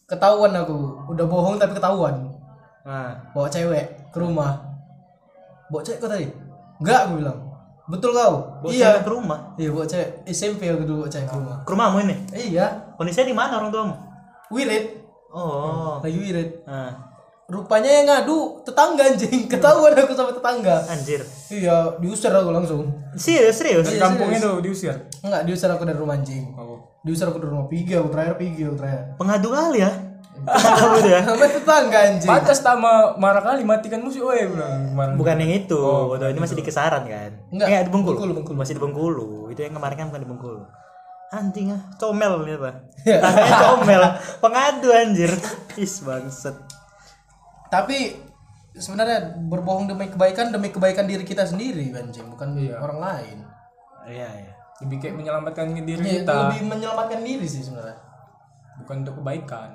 Ketahuan 0.08 0.56
aku, 0.56 1.12
udah 1.12 1.26
bohong 1.28 1.60
tapi 1.60 1.76
ketahuan. 1.76 2.32
Nah, 2.88 3.12
Bawa 3.36 3.52
cewek 3.52 4.16
ke 4.16 4.18
rumah. 4.24 4.64
Bawa 5.68 5.84
cewek 5.84 6.00
kau 6.00 6.08
tadi? 6.08 6.47
Enggak, 6.78 7.02
gue 7.12 7.18
bilang. 7.22 7.38
Betul 7.88 8.12
kau? 8.12 8.60
bawa 8.60 8.72
iya. 8.74 9.00
ke 9.00 9.10
rumah. 9.10 9.40
Iya, 9.56 9.70
bawa 9.72 9.86
cewek. 9.88 10.10
SMP 10.28 10.68
aku 10.68 10.84
dulu 10.84 11.08
bawa 11.08 11.10
cewek 11.10 11.28
ke 11.28 11.36
rumah. 11.40 11.58
Ke 11.64 11.70
rumahmu 11.72 11.98
ini. 12.04 12.16
Iya, 12.36 12.66
Kondisinya 13.00 13.32
di 13.32 13.36
mana 13.36 13.54
orang 13.64 13.72
tuamu? 13.72 13.96
wirid. 14.52 14.86
Oh. 15.32 16.00
Lagi 16.04 16.18
wirid. 16.20 16.50
Nah, 16.68 17.08
Rupanya 17.48 17.88
yang 17.88 18.12
ngadu 18.12 18.60
tetangga 18.68 19.08
anjing. 19.08 19.48
Ketahuan 19.48 19.96
aku 19.96 20.12
sama 20.12 20.36
tetangga. 20.36 20.84
anjir. 20.92 21.24
Iya, 21.48 21.96
diusir 21.96 22.28
aku 22.28 22.52
langsung. 22.52 22.92
Serius, 23.16 23.56
serius. 23.56 23.88
dari 23.88 24.04
kampung 24.04 24.28
itu 24.36 24.52
diusir 24.60 24.92
Enggak, 25.24 25.48
diusir 25.48 25.72
aku 25.72 25.88
dari 25.88 25.96
rumah 25.96 26.20
anjing. 26.20 26.44
oh 26.60 27.00
Diusir 27.08 27.32
aku 27.32 27.40
dari 27.40 27.56
rumah 27.56 27.72
Pigi, 27.72 27.96
aku 27.96 28.12
terakhir 28.12 28.36
Pigi, 28.36 28.68
aku 28.68 28.76
terakhir. 28.76 29.16
Pengadu 29.16 29.48
kali 29.56 29.80
ya. 29.80 29.92
Kamu 30.48 30.96
itu 31.04 31.10
ya. 31.12 31.22
Sama 31.28 31.46
tetangga 31.50 32.00
anjing. 32.08 32.30
pantas 32.30 32.60
tama 32.64 33.18
marah 33.20 33.44
kali 33.44 33.68
matikan 33.68 34.00
musuh 34.00 34.32
oi 34.32 34.48
bilang 34.48 34.94
kemarin 34.94 35.14
Bukan 35.20 35.36
yang 35.44 35.54
itu. 35.66 35.82
Waduh, 35.82 36.30
ini 36.32 36.40
masih 36.40 36.56
di 36.56 36.64
kisaran 36.64 37.04
kan? 37.04 37.32
Enggak, 37.52 37.68
Enggak, 37.68 37.82
di 37.84 37.92
Bengkulu. 37.92 38.16
Bengkulu, 38.16 38.32
Bengkulu. 38.40 38.56
Masih 38.56 38.74
di 38.78 38.82
Bengkulu. 38.82 39.28
Itu 39.52 39.60
yang 39.66 39.76
kemarin 39.76 39.96
kan 40.00 40.06
bukan 40.14 40.22
di 40.24 40.30
Bengkulu. 40.30 40.62
Anjing 41.28 41.76
ah, 41.76 41.82
comel 42.00 42.48
ini 42.48 42.56
apa? 42.56 42.72
Tanya 43.04 43.52
comel, 43.60 44.04
pengadu 44.40 44.88
anjir. 44.96 45.28
Is 45.76 46.00
bangset. 46.00 46.56
Tapi 47.68 48.16
sebenarnya 48.72 49.36
berbohong 49.36 49.92
demi 49.92 50.08
kebaikan 50.08 50.56
demi 50.56 50.72
kebaikan 50.72 51.04
diri 51.04 51.28
kita 51.28 51.44
sendiri 51.44 51.92
anjing, 51.92 52.32
bukan 52.32 52.56
orang 52.80 53.00
lain. 53.04 53.38
Iya, 54.08 54.30
iya. 54.40 54.54
lebih 54.80 55.04
kayak 55.04 55.20
menyelamatkan 55.20 55.74
diri 55.84 56.00
Iya, 56.00 56.24
kita 56.24 56.32
lebih 56.48 56.62
menyelamatkan 56.70 57.20
diri 57.20 57.44
sih 57.44 57.60
sebenarnya. 57.66 57.98
bukan 58.78 59.04
untuk 59.04 59.20
kebaikan 59.20 59.74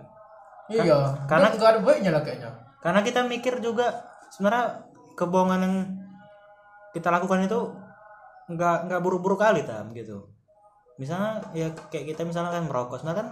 Iya, 0.71 1.27
karena 1.27 1.51
nggak 1.51 1.71
ada 1.79 1.81
baiknya 1.83 2.11
lah 2.15 2.23
kayaknya. 2.23 2.51
Karena 2.83 3.01
kita 3.03 3.27
mikir 3.27 3.59
juga 3.59 3.91
sebenarnya 4.31 4.87
kebohongan 5.19 5.61
yang 5.63 5.75
kita 6.95 7.09
lakukan 7.11 7.47
itu 7.47 7.61
nggak 8.53 8.77
nggak 8.91 9.01
buru-buru 9.03 9.35
kali 9.39 9.65
tam 9.67 9.91
gitu. 9.97 10.29
Misalnya 11.01 11.43
ya 11.57 11.73
kayak 11.91 12.15
kita 12.15 12.23
misalnya 12.23 12.53
kan 12.55 12.67
merokok, 12.69 13.03
sebenarnya 13.03 13.21
kan 13.23 13.29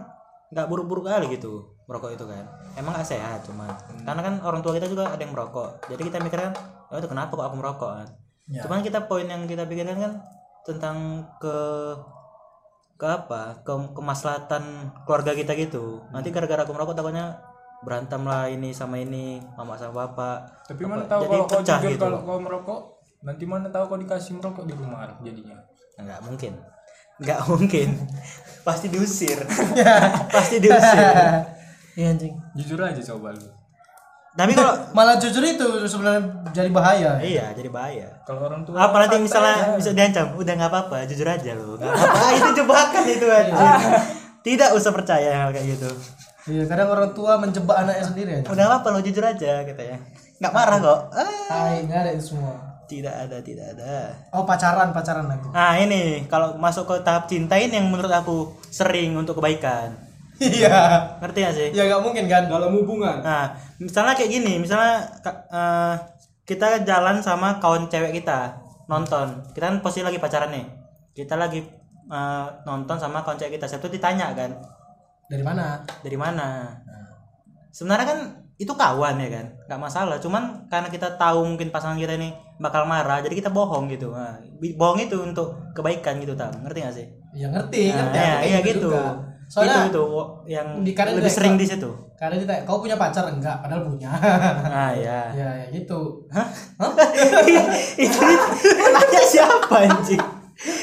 nggak 0.50 0.66
buru-buru 0.66 1.06
kali 1.06 1.30
gitu 1.30 1.70
merokok 1.86 2.14
itu 2.14 2.24
kan. 2.26 2.44
Emang 2.74 2.94
nggak 2.94 3.06
sehat 3.06 3.46
cuma 3.46 3.70
karena 4.06 4.22
kan 4.22 4.34
orang 4.42 4.62
tua 4.62 4.74
kita 4.78 4.86
juga 4.90 5.10
ada 5.10 5.22
yang 5.22 5.34
merokok. 5.34 5.86
Jadi 5.90 6.02
kita 6.10 6.18
mikirkan, 6.22 6.54
oh 6.90 6.98
itu 6.98 7.08
kenapa 7.10 7.34
kok 7.34 7.46
aku 7.50 7.56
merokok 7.58 7.90
kan? 8.02 8.08
Ya. 8.50 8.62
Cuman 8.66 8.82
kita 8.82 9.06
poin 9.06 9.26
yang 9.26 9.46
kita 9.46 9.66
pikirkan 9.66 9.98
kan 9.98 10.12
tentang 10.66 11.26
ke 11.38 11.56
ke 13.00 13.06
apa? 13.08 13.64
Ke 13.64 13.72
kemaslahatan 13.96 14.92
keluarga 15.08 15.32
kita 15.32 15.56
gitu. 15.56 16.04
Nanti 16.12 16.28
gara-gara 16.28 16.68
aku 16.68 16.76
merokok 16.76 17.00
takutnya 17.00 17.40
berantem 17.80 18.20
lah 18.28 18.44
ini 18.52 18.76
sama 18.76 19.00
ini 19.00 19.40
mama 19.56 19.72
sama 19.72 20.04
bapak 20.04 20.68
tapi 20.68 20.84
Apa, 20.84 20.92
mana 20.92 21.04
tahu 21.08 21.20
jadi 21.24 21.32
kalau 21.32 21.46
kau 21.48 21.60
jujur 21.64 21.88
gitu 21.96 22.04
kalau 22.04 22.20
kau 22.28 22.36
merokok 22.36 22.80
nanti 23.24 23.44
mana 23.48 23.72
tahu 23.72 23.84
kau 23.88 23.96
dikasih 23.96 24.36
merokok 24.36 24.64
di 24.68 24.74
rumah 24.76 25.08
jadinya. 25.24 25.56
Nggak 25.96 26.20
mungkin. 26.28 26.52
Nggak 27.24 27.40
mungkin. 27.50 27.88
Pasti 28.60 28.86
diusir. 28.92 29.40
Pasti 30.36 30.60
diusir. 30.60 31.00
Iya 31.96 32.14
anjing. 32.14 32.36
jujur 32.54 32.78
aja 32.80 33.02
coba 33.02 33.34
lu 33.34 33.59
tapi 34.32 34.52
kalau 34.52 34.72
Malah 34.96 35.16
jujur 35.16 35.40
itu 35.40 35.62
sebenarnya 35.84 36.22
jadi 36.50 36.68
bahaya. 36.68 37.18
iya 37.20 37.50
jadi 37.50 37.66
bahaya 37.68 38.06
kalau 38.22 38.44
orang 38.44 38.62
tua 38.62 38.78
apa 38.80 38.96
nanti 39.00 39.16
misalnya 39.18 39.54
aja. 39.56 39.76
bisa 39.76 39.90
diancam 39.90 40.26
udah 40.34 40.52
nggak 40.52 40.70
apa-apa 40.70 40.96
jujur 41.04 41.26
aja 41.26 41.50
lo 41.52 41.74
nggak 41.74 41.88
apa-apa 41.88 42.26
itu 42.36 42.50
jebakan 42.56 43.04
itu 43.06 43.26
aja 43.26 43.52
tidak 44.40 44.68
usah 44.72 44.90
percaya 44.90 45.30
hal 45.36 45.50
kayak 45.50 45.74
gitu 45.74 45.90
Iya, 46.42 46.64
kadang 46.64 46.88
orang 46.88 47.12
tua 47.12 47.36
menjebak 47.36 47.76
anaknya 47.76 48.00
sendiri 48.02 48.30
anjing. 48.32 48.48
udah 48.48 48.58
nggak 48.58 48.72
apa-apa 48.72 48.88
lo 48.90 49.00
jujur 49.00 49.22
aja 49.22 49.60
katanya 49.62 49.96
nggak 50.36 50.52
marah 50.52 50.78
kok 50.78 51.00
ah, 51.12 51.28
Hai, 51.46 51.84
nggak 51.84 51.98
ada 52.00 52.10
itu 52.10 52.24
semua. 52.26 52.54
tidak 52.86 53.14
ada 53.14 53.38
tidak 53.38 53.66
ada 53.70 54.08
Oh 54.30 54.42
pacaran 54.42 54.90
pacaran 54.90 55.28
aku. 55.28 55.50
nah 55.50 55.76
ini 55.76 56.24
kalau 56.26 56.56
masuk 56.56 56.86
ke 56.86 56.96
tahap 57.00 57.26
cinta 57.26 57.54
ini 57.54 57.76
yang 57.76 57.86
menurut 57.86 58.10
aku 58.10 58.36
sering 58.64 59.14
untuk 59.14 59.36
kebaikan 59.36 59.94
Iya. 60.40 60.76
ngerti 61.20 61.38
gak 61.40 61.54
sih 61.54 61.68
Ya 61.70 61.84
nggak 61.84 62.00
mungkin 62.00 62.24
kan? 62.24 62.48
dalam 62.48 62.72
hubungan 62.72 63.20
Nah, 63.20 63.52
misalnya 63.76 64.16
kayak 64.16 64.32
gini, 64.32 64.56
misalnya 64.56 65.04
eh, 65.46 65.94
kita 66.42 66.82
jalan 66.82 67.20
sama 67.20 67.60
kawan 67.60 67.86
cewek 67.86 68.16
kita 68.16 68.56
nonton, 68.86 69.44
kita 69.52 69.68
kan 69.68 69.76
posisi 69.78 70.00
lagi 70.00 70.16
pacaran 70.16 70.50
nih, 70.50 70.64
kita 71.14 71.36
lagi 71.36 71.60
eh, 72.08 72.46
nonton 72.64 72.96
sama 72.96 73.20
kawan 73.20 73.36
cewek 73.36 73.56
kita, 73.56 73.68
satu 73.68 73.86
ditanya 73.86 74.32
kan 74.32 74.56
Dari 75.28 75.44
mana? 75.44 75.84
dari 76.00 76.16
mana? 76.16 76.48
Sebenarnya 77.70 78.06
kan 78.08 78.20
itu 78.56 78.72
kawan 78.74 79.16
ya 79.16 79.28
kan, 79.30 79.46
nggak 79.64 79.80
masalah. 79.80 80.16
Cuman 80.18 80.66
karena 80.66 80.88
kita 80.88 81.16
tahu 81.16 81.46
mungkin 81.46 81.70
pasangan 81.70 81.96
kita 81.96 82.18
ini 82.18 82.28
bakal 82.58 82.84
marah, 82.84 83.20
jadi 83.20 83.32
kita 83.38 83.48
bohong 83.48 83.88
gitu. 83.88 84.10
Nah, 84.10 84.36
bohong 84.76 85.00
itu 85.00 85.16
untuk 85.16 85.54
kebaikan 85.72 86.18
gitu, 86.18 86.34
tam. 86.34 86.52
Ngerti 86.60 86.78
gak 86.82 86.92
sih? 86.92 87.06
Ya 87.32 87.46
ngerti, 87.48 87.88
Nah, 87.88 88.10
ngerti. 88.10 88.18
iya, 88.18 88.34
kayak 88.36 88.40
iya 88.44 88.58
gitu. 88.66 88.90
juga. 88.90 89.29
Soalnya 89.50 89.90
itu 89.90 89.98
itu 89.98 90.06
yang 90.46 90.78
lebih 90.78 91.26
sering 91.26 91.58
di 91.58 91.66
situ. 91.66 91.90
kadang 92.14 92.38
ditanya, 92.38 92.62
kau 92.62 92.78
punya 92.78 92.94
pacar 92.94 93.26
enggak? 93.26 93.58
Padahal 93.58 93.82
punya. 93.82 94.06
Nah, 94.14 94.94
ya. 94.94 95.26
ya, 95.40 95.48
ya 95.58 95.66
gitu. 95.74 96.22
itu 98.06 98.20
nanya 98.94 99.22
siapa 99.26 99.90
anjing 99.90 100.22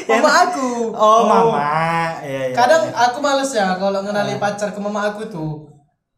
Mama 0.10 0.32
aku. 0.50 0.90
oh, 0.92 1.22
mama 1.30 2.18
ya, 2.26 2.50
ya. 2.50 2.56
Kadang 2.58 2.90
aku 2.92 3.18
males 3.22 3.54
ya 3.54 3.78
kalau 3.78 4.02
ngenali 4.04 4.36
pacar 4.42 4.74
ke 4.76 4.80
mama 4.84 5.14
aku 5.14 5.30
tuh. 5.32 5.70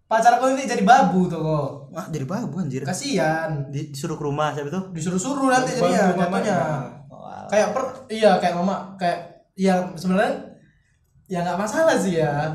Pacar 0.10 0.42
aku 0.42 0.56
ini 0.58 0.66
jadi 0.66 0.82
babu 0.82 1.30
tuh 1.30 1.38
kok. 1.38 1.70
Wah, 1.94 2.08
jadi 2.10 2.26
babu 2.26 2.66
anjir 2.66 2.82
Kasihan. 2.82 3.70
Di- 3.70 3.94
disuruh 3.94 4.18
ke 4.18 4.26
rumah 4.26 4.56
siapa 4.56 4.74
tuh 4.74 4.90
Disuruh-suruh 4.90 5.54
nanti 5.54 5.78
jadinya 5.78 6.18
jatuhnya. 6.18 6.58
Kayak 7.52 7.68
per 7.78 7.84
iya 8.10 8.42
kayak 8.42 8.56
mama 8.58 8.98
kayak 8.98 9.46
yang 9.60 9.94
sebenarnya 9.94 10.49
ya 11.30 11.46
nggak 11.46 11.60
masalah 11.62 11.96
sih 11.96 12.18
ya. 12.18 12.50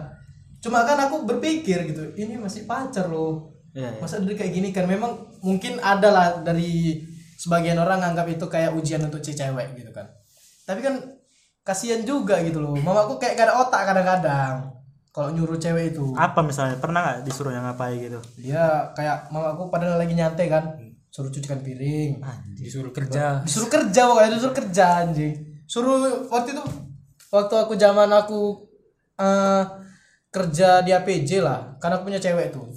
Cuma 0.58 0.82
kan 0.82 0.98
aku 0.98 1.22
berpikir 1.28 1.86
gitu, 1.86 2.02
ini 2.18 2.34
masih 2.36 2.66
pacar 2.66 3.06
loh. 3.06 3.54
Iya, 3.74 3.90
iya. 3.94 4.00
Masa 4.00 4.22
dari 4.22 4.34
kayak 4.38 4.52
gini 4.54 4.68
kan 4.70 4.86
memang 4.86 5.14
mungkin 5.42 5.78
ada 5.82 6.08
lah 6.10 6.26
dari 6.42 6.98
sebagian 7.36 7.76
orang 7.76 8.00
anggap 8.00 8.26
itu 8.30 8.46
kayak 8.46 8.72
ujian 8.72 9.02
untuk 9.04 9.20
si 9.20 9.34
cewek 9.34 9.76
gitu 9.76 9.90
kan. 9.90 10.06
Tapi 10.64 10.80
kan 10.80 10.94
kasihan 11.66 12.00
juga 12.06 12.40
gitu 12.40 12.62
loh. 12.62 12.74
Mamaku 12.78 13.18
kayak 13.20 13.34
gak 13.36 13.46
ada 13.50 13.54
otak 13.60 13.82
kadang-kadang. 13.84 14.54
Kalau 15.14 15.30
nyuruh 15.30 15.58
cewek 15.60 15.94
itu. 15.94 16.10
apa 16.18 16.42
misalnya 16.42 16.74
pernah 16.82 16.98
nggak 17.06 17.22
disuruh 17.22 17.54
yang 17.54 17.62
ngapain 17.62 17.94
gitu 18.02 18.18
Dia 18.34 18.90
kayak 18.98 19.30
mamaku 19.30 19.70
padahal 19.70 19.94
lagi 20.00 20.10
nyantai 20.10 20.50
kan. 20.50 20.74
Suruh 21.06 21.30
cucikan 21.30 21.62
piring. 21.62 22.18
disuruh 22.58 22.90
kerja 22.90 23.38
Disuruh 23.46 23.70
kerja 23.70 24.10
pokoknya 24.10 24.30
disuruh 24.34 24.56
kerja 24.56 24.84
anjing. 25.06 25.34
Suruh 25.70 26.26
waktu 26.26 26.58
itu 26.58 26.64
waktu 27.34 27.54
aku 27.58 27.74
zaman 27.74 28.06
aku 28.14 28.62
eh, 29.18 29.62
kerja 30.30 30.86
di 30.86 30.94
APJ 30.94 31.42
lah. 31.42 31.74
Karena 31.82 31.98
aku 31.98 32.06
punya 32.06 32.22
cewek 32.22 32.54
tuh. 32.54 32.70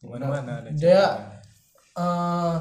mana 0.00 0.32
mana 0.32 0.64
ada 0.64 0.72
Dia 0.72 1.04
eh 2.00 2.56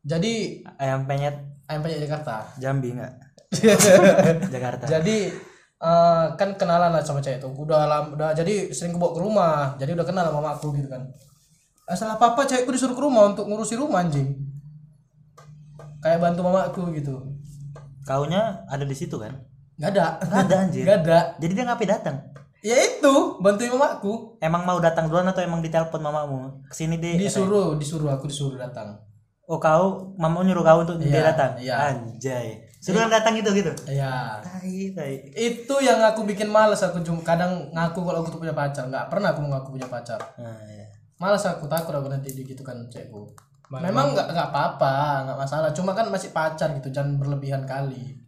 jadi 0.00 0.64
ayam 0.80 1.04
penyet. 1.04 1.36
Ayam 1.68 1.84
penyet 1.84 2.08
Jakarta. 2.08 2.48
Jambi 2.56 2.96
nggak? 2.96 3.12
Jakarta. 4.54 4.84
Jadi 4.88 5.28
eh, 5.80 6.24
kan 6.40 6.50
kenalan 6.56 6.96
lah 6.96 7.04
sama 7.04 7.20
cewek 7.20 7.44
itu 7.44 7.48
udah 7.52 7.84
lama 7.84 8.16
udah 8.16 8.30
jadi 8.32 8.72
sering 8.72 8.96
kebawa 8.96 9.12
ke 9.12 9.20
rumah. 9.20 9.58
Jadi 9.76 9.92
udah 9.92 10.06
kenal 10.08 10.24
sama 10.32 10.40
mamaku 10.40 10.72
gitu 10.80 10.88
kan. 10.88 11.04
Asal 11.84 12.08
apa 12.08 12.32
apa 12.32 12.48
cewekku 12.48 12.72
disuruh 12.72 12.96
ke 12.96 13.02
rumah 13.04 13.28
untuk 13.28 13.44
ngurusi 13.44 13.76
rumah 13.76 14.00
anjing. 14.00 14.32
Kayak 16.00 16.24
bantu 16.24 16.40
mamaku 16.48 16.82
gitu. 16.96 17.20
Kaunya 18.08 18.64
ada 18.72 18.88
di 18.88 18.96
situ 18.96 19.20
kan 19.20 19.49
nggak 19.80 19.90
ada. 19.96 20.06
Nggak 20.20 20.40
ada 20.44 20.56
anjir. 20.60 20.82
Nggak 20.84 20.98
ada. 21.08 21.18
Jadi 21.40 21.52
dia 21.56 21.64
ngapain 21.64 21.88
datang? 21.88 22.16
Ya 22.60 22.76
itu 22.76 23.40
bantuin 23.40 23.72
mamaku. 23.72 24.36
Emang 24.44 24.68
mau 24.68 24.76
datang 24.76 25.08
duluan 25.08 25.24
atau 25.24 25.40
emang 25.40 25.64
ditelepon 25.64 26.04
mamamu? 26.04 26.60
Ke 26.68 26.76
sini 26.76 27.00
deh 27.00 27.16
disuruh 27.16 27.80
disuruh 27.80 28.12
aku 28.12 28.28
disuruh 28.28 28.60
datang. 28.60 29.00
Oh 29.48 29.56
kau? 29.56 30.12
Mama 30.20 30.44
nyuruh 30.44 30.62
kau 30.62 30.84
untuk 30.84 31.00
dia 31.00 31.10
Iya, 31.10 31.22
datang? 31.32 31.50
iya. 31.56 31.74
anjay. 31.90 32.60
Suruh 32.78 33.08
datang 33.08 33.32
itu 33.40 33.48
gitu? 33.56 33.72
Ya 33.88 34.36
tai 34.44 34.92
tai. 34.92 35.32
Itu 35.32 35.80
yang 35.80 36.04
aku 36.04 36.28
bikin 36.28 36.52
males 36.52 36.84
aku 36.84 37.00
cuma 37.00 37.24
kadang 37.24 37.72
ngaku 37.72 38.04
kalau 38.04 38.20
aku 38.20 38.36
tuh 38.36 38.40
punya 38.44 38.52
pacar. 38.52 38.84
Nggak 38.92 39.08
pernah 39.08 39.32
aku 39.32 39.40
mengaku 39.40 39.68
punya 39.80 39.88
pacar. 39.88 40.20
Nah, 40.36 40.60
ya. 40.68 40.84
malas 41.16 41.44
aku 41.48 41.64
takut 41.64 41.96
aku 41.96 42.12
nanti 42.12 42.32
gitu 42.32 42.60
kan 42.64 42.76
cekku 42.88 43.28
memang 43.70 44.16
nggak 44.16 44.34
nggak 44.36 44.48
apa-apa 44.52 45.24
nggak 45.24 45.38
masalah. 45.40 45.70
Cuma 45.72 45.96
kan 45.96 46.12
masih 46.12 46.28
pacar 46.36 46.76
gitu 46.76 46.92
jangan 46.92 47.16
berlebihan 47.16 47.64
kali 47.64 48.19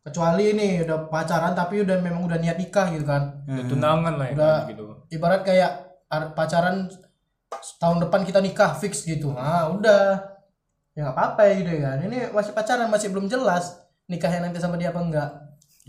kecuali 0.00 0.56
ini 0.56 0.80
udah 0.82 1.08
pacaran 1.08 1.52
tapi 1.52 1.84
udah 1.84 2.00
memang 2.00 2.24
udah 2.24 2.38
niat 2.40 2.56
nikah 2.56 2.88
gitu 2.92 3.04
kan. 3.04 3.44
Udah 3.44 3.64
tunangan 3.68 4.14
lah 4.16 4.26
ya 4.30 4.34
Udah. 4.36 4.58
gitu. 4.68 4.84
ibarat 5.10 5.42
kayak 5.42 5.70
ar- 6.08 6.32
pacaran 6.32 6.88
tahun 7.76 7.98
depan 8.06 8.22
kita 8.24 8.40
nikah 8.40 8.72
fix 8.74 9.04
gitu. 9.04 9.34
Ah 9.36 9.68
udah. 9.68 10.16
Ya 10.96 11.06
nggak 11.06 11.16
apa-apa 11.16 11.40
ya 11.46 11.52
gitu 11.60 11.70
kan. 11.82 11.98
Ini 12.02 12.18
masih 12.32 12.52
pacaran 12.52 12.88
masih 12.88 13.08
belum 13.12 13.26
jelas 13.28 13.76
nikahnya 14.08 14.48
nanti 14.48 14.58
sama 14.58 14.74
dia 14.74 14.90
apa 14.90 15.00
enggak 15.00 15.30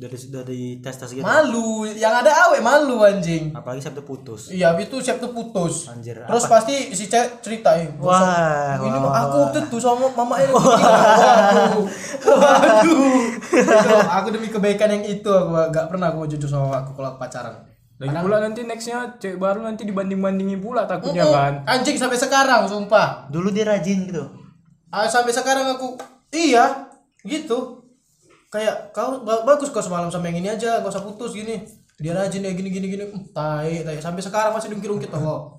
dari 0.02 0.18
dari 0.34 0.62
tes 0.82 0.98
tes 0.98 1.14
gitu? 1.14 1.22
Malu 1.22 1.86
yang 1.86 2.10
ada 2.10 2.50
awe 2.50 2.58
malu 2.58 3.06
anjing. 3.06 3.54
Apalagi 3.54 3.86
sabtu 3.86 4.02
putus. 4.02 4.50
Iya 4.50 4.74
itu 4.82 4.98
siap 4.98 5.22
tuh 5.22 5.30
putus. 5.30 5.86
Anjir 5.94 6.18
Terus 6.26 6.50
pasti 6.50 6.90
si 6.98 7.06
cewek 7.06 7.46
cerita 7.46 7.78
eh, 7.78 7.86
Wah, 8.02 8.82
ini 8.82 8.98
wah, 8.98 9.14
mah 9.14 9.14
aku 9.30 9.38
waktu 9.46 9.60
itu 9.70 9.78
sama 9.78 10.10
mama 10.18 10.42
ini. 10.42 10.50
Waduh. 10.58 11.86
Waduh 12.26 13.14
itu 13.54 13.98
aku 14.10 14.28
demi 14.34 14.48
kebaikan 14.50 14.90
yang 14.90 15.06
itu 15.06 15.30
aku 15.30 15.70
gak 15.70 15.86
pernah 15.94 16.10
aku 16.10 16.26
mau 16.26 16.30
jujur 16.30 16.50
sama 16.50 16.82
aku 16.82 16.98
kalau 16.98 17.14
aku 17.14 17.22
pacaran. 17.22 17.54
Lagi 18.02 18.18
pula 18.18 18.42
nanti 18.42 18.66
nextnya 18.66 19.22
cewek 19.22 19.38
baru 19.38 19.62
nanti 19.62 19.86
dibanding 19.86 20.18
bandingin 20.18 20.58
pula 20.58 20.90
takutnya 20.90 21.22
Mm-mm. 21.22 21.38
kan. 21.38 21.54
Anjing 21.70 22.02
sampai 22.02 22.18
sekarang 22.18 22.66
sumpah. 22.66 23.30
Dulu 23.30 23.54
dia 23.54 23.70
rajin 23.70 24.10
gitu. 24.10 24.26
Ah, 24.90 25.06
sampai 25.06 25.30
sekarang 25.30 25.70
aku 25.78 26.02
iya 26.34 26.90
gitu 27.22 27.86
kayak 28.52 28.92
kau 28.92 29.24
ba- 29.24 29.42
bagus 29.42 29.72
kau 29.72 29.80
semalam 29.80 30.12
sama 30.12 30.28
yang 30.28 30.44
ini 30.44 30.50
aja 30.52 30.84
gak 30.84 30.92
usah 30.92 31.02
putus 31.02 31.32
gini. 31.32 31.64
Dia 31.96 32.12
rajin 32.12 32.44
ya 32.44 32.52
gini 32.52 32.68
gini 32.68 32.88
gini. 32.88 33.04
Hmm, 33.08 33.24
tai 33.32 33.82
tai. 33.82 33.98
Sampai 33.98 34.20
sekarang 34.20 34.52
masih 34.52 34.70
dungkit-dungkit 34.70 35.08
tuh 35.08 35.56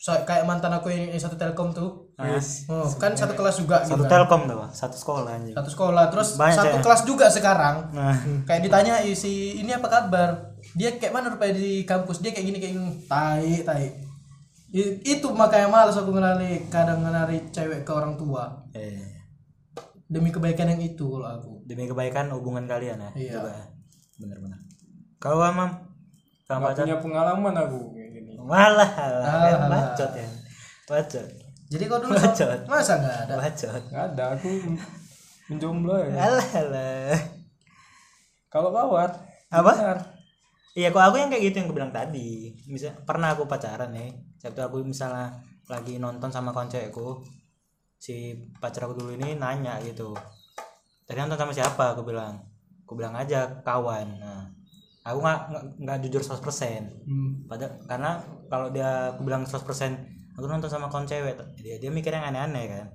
Sa- 0.00 0.24
kayak 0.24 0.48
mantan 0.48 0.72
aku 0.72 0.88
yang, 0.88 1.12
yang 1.12 1.20
satu 1.20 1.36
telkom 1.36 1.74
tuh. 1.74 2.08
Yes. 2.16 2.68
oh, 2.68 2.84
kan 3.00 3.16
satu 3.16 3.32
kelas 3.32 3.56
juga 3.58 3.80
gitu 3.80 3.96
satu 3.96 4.04
kan. 4.04 4.12
telkom 4.12 4.44
tuh 4.44 4.60
satu 4.72 4.92
sekolah 4.92 5.28
anjing. 5.34 5.56
Satu 5.56 5.68
sekolah. 5.68 6.04
Terus 6.08 6.28
Banyak 6.36 6.56
satu 6.56 6.76
ya? 6.76 6.82
kelas 6.84 7.02
juga 7.04 7.26
sekarang. 7.28 7.76
Nah. 7.92 8.16
Kayak 8.44 8.60
ditanya 8.64 8.94
isi 9.00 9.56
ini 9.56 9.72
apa 9.72 9.88
kabar? 9.88 10.56
Dia 10.72 10.96
kayak 10.96 11.12
mana 11.12 11.28
rupanya 11.28 11.56
di 11.56 11.84
kampus? 11.84 12.20
Dia 12.20 12.32
kayak 12.32 12.46
gini 12.46 12.58
kayak 12.60 12.74
gini. 12.76 12.90
Tai 13.08 13.50
tai. 13.64 13.86
Itu 15.02 15.34
makanya 15.34 15.66
malas 15.66 15.98
aku 15.98 16.14
ngenali 16.14 16.70
kadang 16.70 17.02
ngenali 17.02 17.50
cewek 17.50 17.82
ke 17.82 17.90
orang 17.90 18.14
tua. 18.14 18.46
Eh, 18.70 19.00
demi 20.10 20.28
kebaikan 20.28 20.66
yang 20.68 20.82
itu 20.82 21.06
kalau 21.06 21.28
aku 21.30 21.52
demi 21.64 21.86
kebaikan 21.86 22.26
hubungan 22.34 22.66
kalian 22.66 22.98
ya 22.98 23.10
Iya. 23.14 23.32
juga 23.38 23.50
ya. 23.54 23.64
bener-bener 24.18 24.58
kau 25.16 25.38
amam 25.38 25.70
sama 26.44 26.68
pacar 26.68 26.82
punya 26.82 26.98
pengalaman 26.98 27.54
aku 27.54 27.94
kayak 27.94 28.10
gini 28.12 28.32
malah 28.36 28.90
lah 28.90 28.90
Alah. 29.22 29.50
kan 29.54 29.60
bacot 29.70 30.12
ya 30.12 30.28
bacot 30.84 31.26
jadi 31.70 31.84
kau 31.86 32.02
dulu 32.02 32.12
Bacot. 32.12 32.58
masa 32.66 32.92
nggak 32.98 33.16
ada 33.24 33.34
bacot 33.38 33.82
nggak 33.88 34.04
ada 34.12 34.24
aku 34.34 34.48
menjomblo 35.46 35.94
ya 35.96 36.10
alah 36.20 36.48
alah 36.58 37.18
kalau 38.50 38.70
kawat 38.70 39.12
Apa? 39.50 39.70
benar. 39.74 39.98
Iya, 40.70 40.94
kok 40.94 41.02
aku 41.02 41.18
yang 41.18 41.26
kayak 41.26 41.50
gitu 41.50 41.56
yang 41.58 41.66
aku 41.66 41.74
bilang 41.74 41.90
tadi. 41.90 42.54
Misal 42.70 42.94
pernah 43.02 43.34
aku 43.34 43.42
pacaran 43.42 43.90
nih. 43.90 44.14
Waktu 44.38 44.60
aku 44.62 44.86
misalnya 44.86 45.34
lagi 45.66 45.98
nonton 45.98 46.30
sama 46.30 46.54
kawan 46.54 46.70
cewekku, 46.70 47.18
si 48.00 48.32
pacar 48.56 48.88
aku 48.88 48.96
dulu 48.96 49.12
ini 49.12 49.36
nanya 49.36 49.76
gitu. 49.80 50.16
Tadi 51.04 51.20
nonton 51.20 51.36
sama 51.36 51.52
siapa? 51.52 51.92
Aku 51.92 52.00
bilang. 52.00 52.40
Aku 52.82 52.96
bilang 52.96 53.12
aja 53.12 53.60
kawan. 53.60 54.08
Nah, 54.16 54.48
aku 55.04 55.20
nggak 55.20 55.38
nggak- 55.46 55.66
nggak 55.78 55.98
jujur 56.02 56.22
100%. 56.24 56.88
hmm. 57.04 57.44
Pada 57.44 57.68
karena 57.84 58.18
kalau 58.48 58.72
dia 58.72 59.12
aku 59.12 59.22
bilang 59.22 59.44
100% 59.44 60.00
aku 60.32 60.48
nonton 60.48 60.66
sama 60.66 60.88
kawan 60.88 61.04
cewek, 61.04 61.36
dia 61.54 61.76
dia 61.76 61.90
mikir 61.92 62.10
yang 62.10 62.24
aneh-aneh 62.24 62.64
kan. 62.66 62.86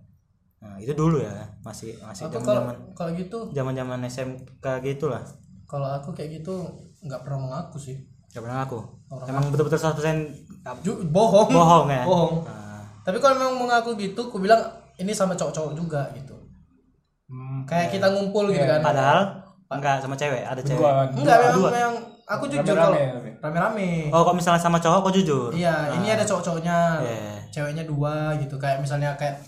Nah, 0.58 0.82
itu 0.82 0.92
dulu 0.92 1.22
ya, 1.22 1.30
masih 1.62 1.94
masih 2.02 2.26
aku 2.26 2.42
kalau 2.42 2.66
zaman-zaman 2.66 2.76
kalau 2.98 3.12
gitu 3.14 3.38
zaman-zaman 3.54 4.00
SMK 4.04 4.66
gitulah. 4.82 5.22
kalau 5.66 5.90
aku 5.92 6.10
kayak 6.12 6.42
gitu 6.42 6.66
nggak 7.02 7.22
pernah 7.22 7.40
mengaku 7.42 7.78
sih 7.78 7.98
Gak 8.30 8.44
pernah 8.44 8.68
aku. 8.68 8.84
Emang 9.26 9.48
betul-betul 9.48 9.80
100% 9.80 10.28
Ju- 10.84 11.08
bohong 11.08 11.48
bohong 11.48 11.88
ya. 11.88 12.04
bohong 12.04 12.44
Nah, 12.44 12.84
tapi 13.00 13.18
kalau 13.18 13.40
memang 13.40 13.56
mengaku 13.64 13.96
gitu 13.96 14.28
aku 14.28 14.44
bilang 14.44 14.60
ini 15.02 15.12
sama 15.12 15.34
cowok-cowok 15.36 15.74
juga 15.76 16.02
gitu. 16.16 16.36
Hmm, 17.26 17.66
kayak 17.66 17.96
kita 17.96 18.08
ngumpul 18.14 18.52
gitu 18.54 18.66
kan. 18.66 18.82
Padahal 18.82 19.20
enggak 19.72 19.98
sama 20.04 20.16
cewek, 20.16 20.46
ada 20.46 20.62
cewek. 20.62 20.84
enggak 21.18 21.38
memang, 21.42 21.74
memang 21.74 21.96
aku 22.30 22.44
jujur 22.50 22.76
kalau 22.78 22.98
Rame-rame. 23.42 24.10
Oh, 24.10 24.26
kok 24.26 24.36
misalnya 24.38 24.62
sama 24.62 24.82
cowok 24.82 25.10
kok 25.10 25.14
jujur? 25.22 25.50
iya 25.54 25.94
ini 25.98 26.10
ada 26.10 26.26
cowok-cowoknya. 26.26 26.78
Iya. 27.02 27.34
ceweknya 27.54 27.88
dua 27.88 28.36
gitu 28.36 28.60
kayak 28.60 28.84
misalnya 28.84 29.16
kayak 29.16 29.40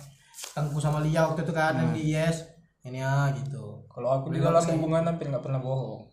Tengku 0.55 0.79
sama 0.79 1.03
Lia 1.03 1.27
waktu 1.27 1.43
itu 1.43 1.51
kan 1.51 1.75
yang 1.75 1.91
di 1.91 2.13
IS 2.13 2.45
ini 2.85 3.03
ya 3.03 3.29
gitu. 3.35 3.83
Kalau 3.89 4.21
aku 4.21 4.31
di 4.31 4.39
dalam 4.39 4.61
hubungan 4.61 5.03
hampir 5.03 5.27
nggak 5.27 5.43
pernah 5.43 5.59
bohong. 5.59 6.07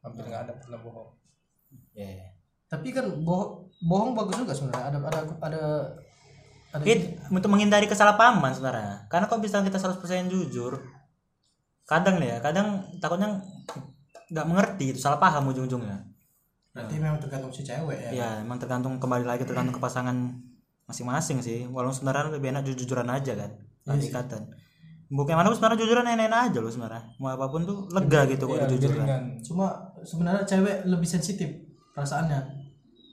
Hampir 0.00 0.24
nggak 0.24 0.42
ada 0.48 0.52
pernah 0.56 0.78
bohong. 0.80 1.10
ya 1.92 2.38
tapi 2.68 2.92
kan 2.92 3.08
bohong 3.24 3.64
bohong 3.88 4.12
bagus 4.12 4.36
juga 4.44 4.52
sebenarnya. 4.52 4.84
Ada 4.92 4.98
ada 5.08 5.20
ada 5.40 5.64
ada 6.68 6.84
It, 6.84 7.16
untuk 7.32 7.48
menghindari 7.48 7.88
kesalahpahaman 7.88 8.52
sebenarnya. 8.52 9.08
Karena 9.08 9.26
kalau 9.26 9.40
misalnya 9.40 9.72
kita 9.72 9.80
100% 9.80 10.28
jujur 10.28 10.78
kadang 11.88 12.20
nih 12.20 12.36
ya 12.36 12.38
kadang 12.44 12.84
takutnya 13.00 13.40
nggak 14.28 14.44
mengerti 14.44 14.92
itu 14.92 15.00
salah 15.00 15.16
paham 15.16 15.48
ujung-ujungnya. 15.48 16.04
Berarti 16.76 16.94
memang 17.00 17.16
tergantung 17.16 17.48
si 17.48 17.64
cewek 17.64 17.96
ya. 17.96 18.10
Ya 18.12 18.28
emang 18.44 18.60
tergantung 18.60 19.00
kembali 19.00 19.24
lagi 19.24 19.48
tergantung 19.48 19.72
ke 19.72 19.80
pasangan 19.80 20.36
masing-masing 20.84 21.40
sih. 21.40 21.64
Walaupun 21.64 21.96
sebenarnya 21.96 22.36
lebih 22.36 22.52
enak 22.52 22.68
jujur-jujuran 22.68 23.08
aja 23.08 23.32
kan 23.32 23.50
Iya 23.88 23.96
ada 23.96 24.04
ikatan 24.04 24.42
bukan 25.08 25.34
mana 25.40 25.48
sebenarnya 25.56 25.80
jujuran 25.80 26.04
enak-enak 26.04 26.40
aja 26.52 26.58
loh 26.60 26.68
sebenarnya. 26.72 27.02
Mau 27.16 27.32
apa 27.32 27.48
pun 27.48 27.64
tuh 27.64 27.88
lega 27.88 28.28
gitu 28.28 28.44
kok 28.44 28.56
Iya, 28.60 28.68
jujur 28.68 28.90
dengan 28.92 29.22
cuma 29.40 29.66
sebenarnya 30.04 30.44
cewek 30.44 30.76
lebih 30.84 31.08
sensitif 31.08 31.48
perasaannya 31.96 32.40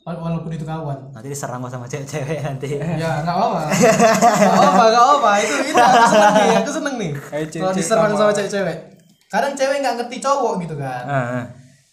walaupun 0.05 0.53
itu 0.53 0.61
kawan. 0.61 1.09
Nanti 1.09 1.33
diserang 1.33 1.65
sama 1.65 1.89
cewek-cewek 1.89 2.37
nanti. 2.45 2.77
Ya 2.77 3.25
nggak 3.25 3.35
apa 3.35 3.59
nggak 3.65 4.69
apa 4.69 4.83
nggak 4.85 5.05
apa 5.17 5.31
itu 5.41 5.53
itu 5.65 5.81
aku 5.81 6.05
seneng 6.05 6.33
nih 6.37 6.49
aku 6.61 6.71
seneng 6.71 6.95
nih. 7.01 7.11
Kayak 7.17 7.45
kalau 7.49 7.73
cewek 7.73 7.77
diserang 7.81 8.11
sama- 8.13 8.35
cewek-cewek. 8.37 8.77
Kadang 9.25 9.53
cewek 9.57 9.77
nggak 9.81 9.95
ngerti 9.97 10.17
cowok 10.21 10.53
gitu 10.61 10.75
kan. 10.77 11.03
Ah, 11.03 11.17
ah. 11.41 11.45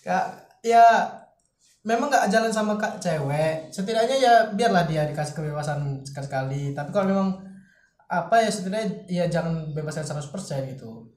Kak, 0.04 0.24
ya 0.60 0.84
memang 1.82 2.12
nggak 2.12 2.28
jalan 2.28 2.52
sama 2.52 2.76
kak 2.76 3.00
cewek. 3.00 3.72
Setidaknya 3.72 4.16
ya 4.20 4.34
biarlah 4.52 4.84
dia 4.84 5.08
dikasih 5.08 5.32
kebebasan 5.32 6.04
sekali-sekali 6.04 6.76
tapi 6.76 6.92
kalau 6.92 7.08
memang 7.08 7.28
apa 8.06 8.36
ya 8.36 8.52
setidaknya 8.52 9.08
ya 9.08 9.24
jangan 9.32 9.72
bebaskan 9.72 10.04
100% 10.04 10.68
gitu. 10.68 11.08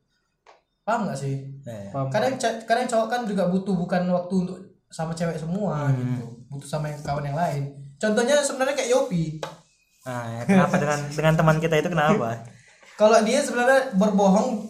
Paham 0.88 1.12
nggak 1.12 1.20
sih? 1.20 1.44
Eh, 1.68 1.92
paham. 1.92 2.08
kadang 2.08 2.40
kadang 2.40 2.88
cowok 2.88 3.08
kan 3.10 3.22
juga 3.28 3.52
butuh 3.52 3.76
bukan 3.76 4.06
waktu 4.08 4.36
untuk 4.48 4.58
sama 4.88 5.12
cewek 5.12 5.36
semua 5.36 5.90
gitu. 5.92 6.24
Butuh 6.48 6.70
sama 6.70 6.88
yang 6.88 7.00
kawan 7.00 7.26
yang 7.26 7.36
lain. 7.36 7.64
Contohnya 7.96 8.40
sebenarnya 8.40 8.76
kayak 8.76 8.92
Yopi. 8.92 9.24
Ah, 10.04 10.30
ya, 10.30 10.42
kenapa? 10.46 10.78
Dengan 10.78 11.00
dengan 11.10 11.34
teman 11.36 11.58
kita 11.58 11.76
itu 11.76 11.90
kenapa? 11.90 12.30
Kalau 13.02 13.20
dia 13.22 13.40
sebenarnya 13.40 13.92
berbohong 13.94 14.70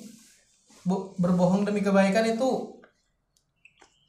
berbohong 1.15 1.61
demi 1.61 1.81
kebaikan 1.81 2.25
itu 2.25 2.73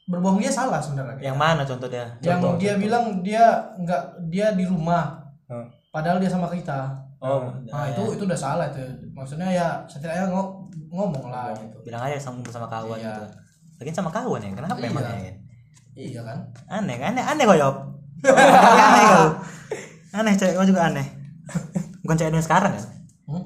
berbohong 0.06 0.38
dia 0.38 0.48
salah 0.48 0.78
sebenarnya. 0.78 1.18
Yang 1.20 1.36
mana 1.36 1.62
contoh 1.64 1.88
dia 1.88 2.06
yang 2.22 2.40
dia 2.56 2.74
bilang 2.76 3.04
dia 3.20 3.44
nggak 3.76 4.02
dia 4.26 4.52
di 4.52 4.64
rumah 4.64 5.18
Hmm. 5.46 5.62
padahal 5.90 6.18
dia 6.18 6.26
sama 6.26 6.50
kita. 6.50 6.90
Oh. 7.18 7.46
Nah 7.66 7.86
itu 7.88 8.02
itu 8.14 8.22
udah 8.22 8.34
salah 8.34 8.66
itu. 8.66 8.82
Maksudnya 9.10 9.46
ya 9.46 9.78
setidaknya 9.86 10.26
ngo- 10.26 10.66
ngomong 10.90 11.30
lah 11.30 11.54
gitu. 11.54 11.78
bilang 11.82 12.02
aja 12.02 12.18
sama 12.18 12.42
sama 12.46 12.66
kawan 12.66 12.98
Iya. 12.98 13.14
gitu. 13.14 13.24
Lagi 13.78 13.90
sama 13.92 14.10
kawan 14.10 14.42
ya 14.42 14.50
kenapa 14.52 14.78
Iya. 14.78 14.90
emang 14.90 15.04
ya 15.06 15.32
iya 15.96 16.20
kan? 16.22 16.38
Aneh 16.68 17.00
aneh 17.00 17.24
aneh 17.24 17.44
kok 17.48 17.58
Yop 17.58 17.76
aneh 18.24 19.04
kau 19.08 19.28
aneh 20.20 20.32
cewek 20.36 20.54
kau 20.56 20.68
juga 20.68 20.92
aneh? 20.92 21.06
Bukan 22.04 22.16
cewek 22.16 22.32
yang 22.32 22.46
sekarang 22.46 22.72
kan? 22.76 22.84
Hmm? 23.26 23.44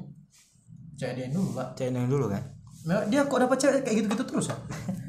cewek 1.00 1.14
dia 1.16 1.26
dulu 1.32 1.48
pak. 1.56 1.68
Cewek 1.78 1.96
yang 1.96 2.10
dulu 2.10 2.26
kan? 2.28 2.42
Memang 2.80 3.04
dia 3.08 3.20
kok 3.24 3.38
dapat 3.40 3.58
cewek 3.58 3.80
kayak 3.84 3.96
gitu-gitu 4.04 4.24
terus 4.24 4.46
ya 4.52 4.56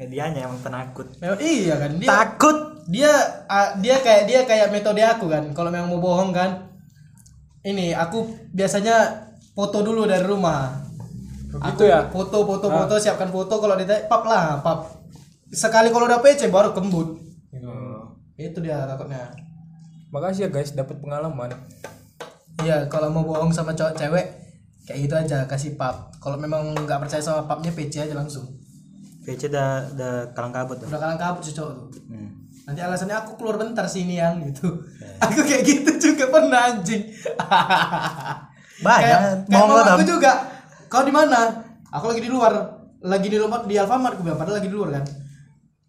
medianya 0.01 0.39
emang 0.49 0.59
penakut. 0.65 1.07
Memang 1.21 1.39
iya 1.39 1.75
kan? 1.77 1.91
Dia 2.01 2.09
takut. 2.09 2.57
dia 2.89 3.13
ah, 3.45 3.77
dia 3.77 4.01
kayak 4.01 4.23
dia 4.25 4.39
kayak 4.49 4.73
metode 4.73 5.05
aku 5.05 5.29
kan? 5.29 5.53
Kalau 5.53 5.69
memang 5.69 5.93
mau 5.93 6.01
bohong 6.01 6.33
kan? 6.33 6.73
Ini 7.61 7.93
aku 7.93 8.49
biasanya 8.49 9.29
foto 9.53 9.85
dulu 9.85 10.09
dari 10.09 10.25
rumah. 10.25 10.81
Begitu 11.51 11.83
ya? 11.91 12.07
foto 12.09 12.47
foto 12.47 12.71
foto 12.73 12.93
siapkan 12.97 13.29
foto. 13.29 13.53
Kalau 13.61 13.77
ditanya 13.77 14.09
pap 14.09 14.23
lah 14.25 14.59
pap. 14.65 14.97
Sekali 15.53 15.93
kalau 15.93 16.09
udah 16.09 16.23
PC 16.23 16.49
baru 16.49 16.73
kembut. 16.73 17.30
Itu 18.39 18.59
dia 18.63 18.87
takutnya. 18.87 19.31
Makasih 20.11 20.47
ya 20.47 20.49
guys 20.51 20.75
dapat 20.75 20.99
pengalaman. 20.99 21.51
iya 22.61 22.85
kalau 22.91 23.09
mau 23.09 23.25
bohong 23.25 23.49
sama 23.49 23.73
cowok 23.73 23.95
cewek 23.97 24.25
kayak 24.85 24.99
gitu 25.07 25.15
aja 25.15 25.37
kasih 25.47 25.79
pap. 25.79 26.11
Kalau 26.19 26.37
memang 26.37 26.75
nggak 26.75 27.07
percaya 27.07 27.23
sama 27.23 27.47
papnya 27.47 27.71
PC 27.73 28.05
aja 28.05 28.13
langsung. 28.13 28.45
PC 29.23 29.49
udah 29.49 29.87
udah 29.95 30.13
kalang 30.35 30.53
kabut 30.53 30.77
tuh. 30.83 30.87
Udah 30.91 30.99
kalang 30.99 31.19
kabut 31.19 31.43
si 31.43 31.51
cowok 31.55 31.73
tuh. 31.89 32.03
Hmm. 32.11 32.29
nanti 32.61 32.77
alasannya 32.77 33.17
aku 33.17 33.41
keluar 33.41 33.57
bentar 33.57 33.89
sini 33.89 34.21
yang 34.21 34.37
gitu. 34.45 34.69
Aku 35.25 35.41
kayak 35.41 35.65
gitu 35.65 35.91
juga 35.97 36.29
pernah 36.29 36.69
anjing. 36.69 37.09
Banyak. 38.85 39.01
Kayak, 39.01 39.21
kayak 39.49 39.65
mamaku 39.65 39.81
Dam? 39.85 39.99
juga 40.05 40.31
kau 40.85 41.01
di 41.01 41.13
mana? 41.13 41.65
Aku 41.89 42.05
lagi 42.13 42.21
di 42.21 42.29
luar 42.29 42.53
lagi 43.01 43.27
di 43.33 43.37
rumah 43.41 43.65
di 43.65 43.75
Alfamart 43.81 44.13
aku 44.13 44.23
bilang 44.25 44.37
padahal 44.37 44.61
lagi 44.61 44.69
di 44.69 44.77
luar 44.77 45.01
kan? 45.01 45.03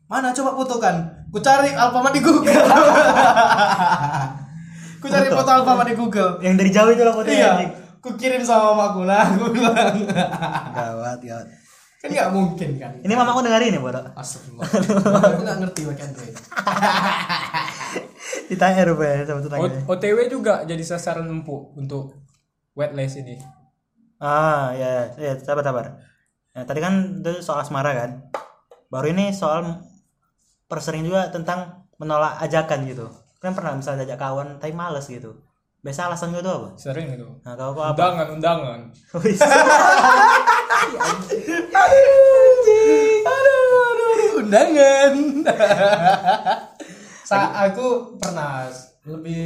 Mana? 0.09 0.33
Coba 0.33 0.57
foto 0.57 0.81
kan 0.81 1.21
ku 1.33 1.38
cari 1.40 1.73
Alfamart 1.73 2.12
di 2.12 2.21
Google. 2.21 2.53
Ku 5.03 5.11
cari 5.11 5.27
foto 5.35 5.51
Alfamart 5.51 5.88
di 5.90 5.97
Google. 5.99 6.38
Yang 6.45 6.55
dari 6.62 6.71
jauh 6.71 6.90
itu 6.95 7.03
loh 7.03 7.16
fotonya 7.18 7.35
iya. 7.59 7.66
ku 7.99 8.14
kirim 8.14 8.38
sama 8.42 8.71
mamaku 8.71 9.03
nah 9.03 9.27
aku 9.35 9.51
bilang. 9.51 9.99
Gawat 10.71 11.18
gawat. 11.18 11.47
Kan 11.99 12.09
nggak 12.14 12.31
mungkin 12.31 12.71
kan. 12.79 12.92
Ini 13.03 13.14
mamaku 13.14 13.42
dengerin 13.42 13.79
ya 13.79 13.81
bodoh 13.83 14.05
Astagfirullah. 14.14 14.66
Aku 15.27 15.40
nggak 15.42 15.59
ngerti 15.59 15.81
pakai 15.90 16.05
Android. 16.07 16.35
Ditanya 18.51 18.83
rupanya 18.87 19.27
sama 19.27 19.59
O- 19.59 19.83
OTW 19.90 20.18
juga 20.31 20.62
jadi 20.62 20.83
sasaran 20.87 21.27
empuk 21.27 21.75
untuk 21.75 22.14
wetlace 22.79 23.23
ini. 23.25 23.42
ah 24.23 24.71
ya 24.79 25.11
ya 25.18 25.35
sabar 25.42 25.66
sabar. 25.66 25.99
Nah, 26.55 26.62
tadi 26.62 26.79
kan 26.79 27.23
itu 27.27 27.42
soal 27.42 27.66
asmara 27.66 27.90
kan. 27.90 28.31
Baru 28.87 29.11
ini 29.11 29.35
soal 29.35 29.83
persering 30.72 31.04
juga 31.04 31.28
tentang 31.28 31.85
menolak 32.00 32.40
ajakan 32.40 32.88
gitu. 32.88 33.12
Kan 33.37 33.52
pernah 33.52 33.76
misalnya 33.76 34.08
ajak 34.08 34.16
kawan 34.16 34.56
tapi 34.56 34.72
males 34.72 35.04
gitu. 35.04 35.37
Biasa 35.82 36.08
alasan 36.08 36.32
gue 36.32 36.40
tuh 36.40 36.54
apa? 36.54 36.68
Sering 36.78 37.12
itu. 37.12 37.28
nah 37.44 37.52
kalau 37.52 37.76
kau 37.76 37.85
apa? 37.85 37.92
Undangan, 37.92 38.26
undangan. 38.32 38.80
Aduh 43.22 43.28
aduh 43.28 43.82
aduh. 43.85 44.40
Undangan. 44.40 45.12
Sa 47.28 47.37
aku 47.62 47.87
pernah 48.16 48.66
lebih 49.04 49.44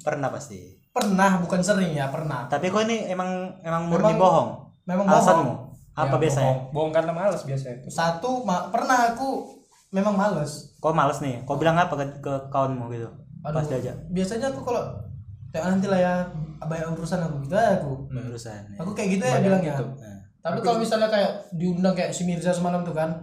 pernah 0.00 0.28
pasti. 0.28 0.74
Pernah 0.88 1.38
bukan 1.38 1.60
sering 1.60 1.92
ya 1.92 2.08
pernah. 2.08 2.46
Tapi 2.46 2.70
kok 2.70 2.82
ini 2.82 3.06
emang 3.06 3.30
emang 3.60 3.86
murni 3.86 4.10
Memang- 4.10 4.20
bohong? 4.20 4.48
memang 4.84 5.06
alasanmu? 5.06 5.44
bohong. 5.44 5.72
apa 5.94 6.10
Ya, 6.10 6.20
biasanya? 6.20 6.46
Bohong, 6.50 6.60
bohong 6.70 6.92
karena 6.92 7.12
malas 7.12 7.42
biasa 7.42 7.66
itu. 7.72 7.86
satu 7.88 8.42
ma- 8.42 8.66
pernah 8.68 9.14
aku 9.14 9.46
memang 9.94 10.18
males. 10.18 10.74
Kau 10.82 10.90
males 10.90 11.22
nih? 11.22 11.46
Kau 11.46 11.54
bilang 11.54 11.78
apa 11.78 11.94
ke, 11.94 12.04
ke 12.18 12.32
kawanmu 12.50 12.90
gitu? 12.90 13.08
Aduh, 13.46 13.62
pas 13.62 13.66
diajak? 13.70 13.94
biasanya 14.10 14.50
aku 14.50 14.66
kalau 14.66 14.82
ya 15.54 15.62
nanti 15.62 15.86
lah 15.86 16.00
ya 16.00 16.14
banyak 16.58 16.98
urusan 16.98 17.22
aku 17.22 17.46
gitu 17.46 17.54
aja 17.54 17.78
aku. 17.78 18.10
Urusan 18.10 18.74
aku 18.74 18.90
kayak 18.96 19.08
gitu 19.14 19.24
ya 19.24 19.38
bilangnya. 19.38 19.74
Nah, 19.78 20.18
tapi 20.42 20.58
kalau 20.64 20.82
misalnya 20.82 21.06
kayak 21.06 21.30
diundang 21.54 21.94
kayak 21.94 22.10
si 22.10 22.26
Mirza 22.26 22.50
semalam 22.50 22.82
tuh 22.82 22.96
kan 22.96 23.14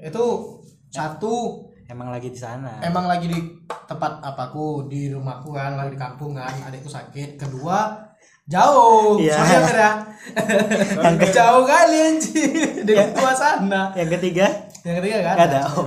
itu 0.00 0.24
satu 0.88 1.66
emang 1.90 2.08
lagi 2.08 2.32
di 2.32 2.40
sana. 2.40 2.80
emang 2.80 3.04
lagi 3.04 3.28
di 3.28 3.40
tempat 3.84 4.20
apaku 4.24 4.88
di 4.88 5.12
rumahku 5.12 5.52
kan 5.52 5.76
lagi 5.76 5.96
di 5.96 6.00
kampung 6.00 6.32
kan 6.38 6.54
adikku 6.70 6.88
sakit. 6.88 7.36
Kedua 7.36 8.08
jauh. 8.48 9.20
Iya. 9.20 9.36
soalnya 9.36 9.60
ya. 9.76 9.92
Jauh 11.34 11.64
kali 11.68 11.96
anjing. 12.14 12.86
Dari 12.86 13.12
tua 13.12 13.32
sana. 13.36 13.92
yang 13.92 14.08
ketiga 14.08 14.67
yang 14.82 14.96
ketiga 14.96 15.16
kan 15.22 15.36
ada. 15.40 15.58
Oh. 15.66 15.84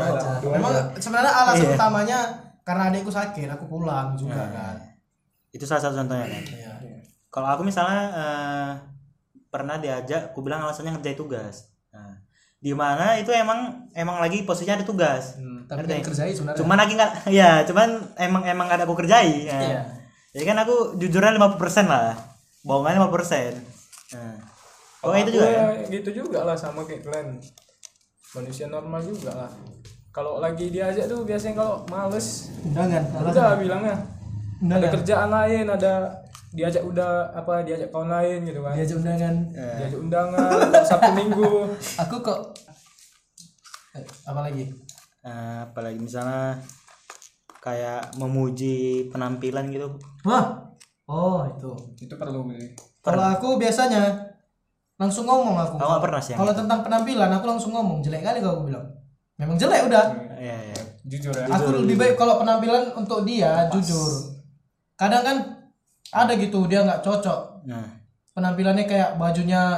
memang 0.48 0.72
sebenarnya 0.96 1.34
alasan 1.36 1.66
Iya. 1.66 1.76
utamanya 1.76 2.20
karena 2.62 2.84
adikku 2.88 3.10
sakit 3.10 3.48
aku 3.50 3.66
pulang 3.68 4.14
juga 4.14 4.44
kan 4.48 4.76
itu 5.50 5.64
salah 5.64 5.82
satu 5.82 5.96
contohnya 5.98 6.26
kan 6.26 6.44
Iya. 6.44 6.74
kalau 7.28 7.48
aku 7.50 7.62
misalnya 7.62 8.02
eh, 8.12 8.70
pernah 9.48 9.76
diajak 9.76 10.32
aku 10.32 10.40
bilang 10.40 10.62
alasannya 10.62 10.94
ngerjain 10.94 11.16
tugas 11.16 11.68
nah, 11.90 12.16
di 12.58 12.72
mana 12.72 13.18
itu 13.18 13.30
emang 13.30 13.60
emang 13.92 14.18
lagi 14.18 14.42
posisinya 14.42 14.76
ada 14.76 14.86
tugas 14.86 15.36
Hmm, 15.36 15.66
tapi 15.66 15.82
Ngerti? 15.82 15.90
nggak 15.90 16.02
dikerjain 16.04 16.34
sebenarnya 16.34 16.60
cuman 16.60 16.78
lagi 16.78 16.94
nggak 16.94 17.12
ya 17.40 17.52
cuman 17.64 17.90
emang 18.18 18.44
emang 18.44 18.66
gak 18.66 18.78
ada 18.78 18.86
aku 18.86 18.96
kerjai 18.96 19.32
ya. 19.44 19.60
Iya. 19.60 19.82
jadi 20.32 20.44
kan 20.46 20.58
aku 20.60 20.76
jujurnya 20.96 21.36
50% 21.36 21.58
lah 21.86 22.16
bohongannya 22.62 23.02
50% 23.02 23.60
nah. 24.14 24.38
oh 25.02 25.12
itu 25.14 25.32
juga 25.32 25.48
ya 25.48 25.64
gitu 25.90 26.10
juga 26.16 26.44
lah 26.44 26.54
sama 26.54 26.86
kayak 26.86 27.02
kalian. 27.02 27.42
Manusia 28.32 28.66
normal 28.72 29.04
juga 29.04 29.36
lah. 29.36 29.52
Kalau 30.12 30.40
lagi 30.44 30.72
diajak 30.72 31.08
tuh 31.08 31.24
biasanya 31.24 31.56
kalau 31.60 31.84
males, 31.88 32.52
undangan 32.68 33.04
udah 33.24 33.56
bilangnya. 33.60 33.96
Ada 33.96 34.64
undangan 34.64 34.92
kerjaan 34.92 35.30
lain, 35.32 35.66
ada 35.68 35.94
diajak 36.52 36.84
udah 36.84 37.32
apa 37.32 37.64
diajak 37.64 37.92
kawan 37.92 38.12
lain 38.12 38.44
gitu 38.44 38.60
kan. 38.60 38.76
diajak 38.76 38.98
undangan? 39.00 39.36
Diajak 39.56 40.00
undangan 40.00 40.50
Sabtu 40.84 41.12
Minggu. 41.16 41.52
aku 42.04 42.16
kok 42.24 42.40
Eh, 43.92 44.04
apa 44.24 44.40
lagi? 44.48 44.72
Eh, 45.28 45.58
apalagi 45.68 46.00
misalnya 46.00 46.56
kayak 47.60 48.16
memuji 48.16 49.12
penampilan 49.12 49.68
gitu. 49.68 50.00
Wah. 50.24 50.64
Oh 51.12 51.44
itu. 51.44 51.72
Itu 52.00 52.16
perlu. 52.16 52.48
Kalau 53.04 53.24
aku 53.28 53.60
biasanya 53.60 54.31
langsung 55.02 55.26
ngomong 55.26 55.58
aku. 55.58 55.76
Nggak 55.82 56.02
pernah 56.06 56.22
sih 56.22 56.34
Kalau 56.38 56.54
tentang 56.54 56.86
penampilan 56.86 57.30
aku 57.34 57.46
langsung 57.50 57.74
ngomong 57.74 58.06
jelek 58.06 58.22
kali 58.22 58.38
kalau 58.38 58.62
aku 58.62 58.66
bilang. 58.70 58.86
Memang 59.42 59.58
jelek 59.58 59.90
udah. 59.90 60.06
Iya, 60.38 60.58
iya. 60.70 60.82
jujur 61.02 61.34
ya 61.34 61.50
Aku 61.50 61.82
lebih 61.82 61.98
baik 61.98 62.14
kalau 62.14 62.38
penampilan 62.38 62.94
untuk 62.94 63.26
dia 63.26 63.66
jujur. 63.74 64.38
Kadang 64.94 65.26
kan 65.26 65.38
ada 66.14 66.38
gitu 66.38 66.70
dia 66.70 66.86
nggak 66.86 67.02
cocok. 67.02 67.66
Nah, 67.66 67.98
Penampilannya 68.32 68.86
kayak 68.88 69.20
bajunya 69.20 69.76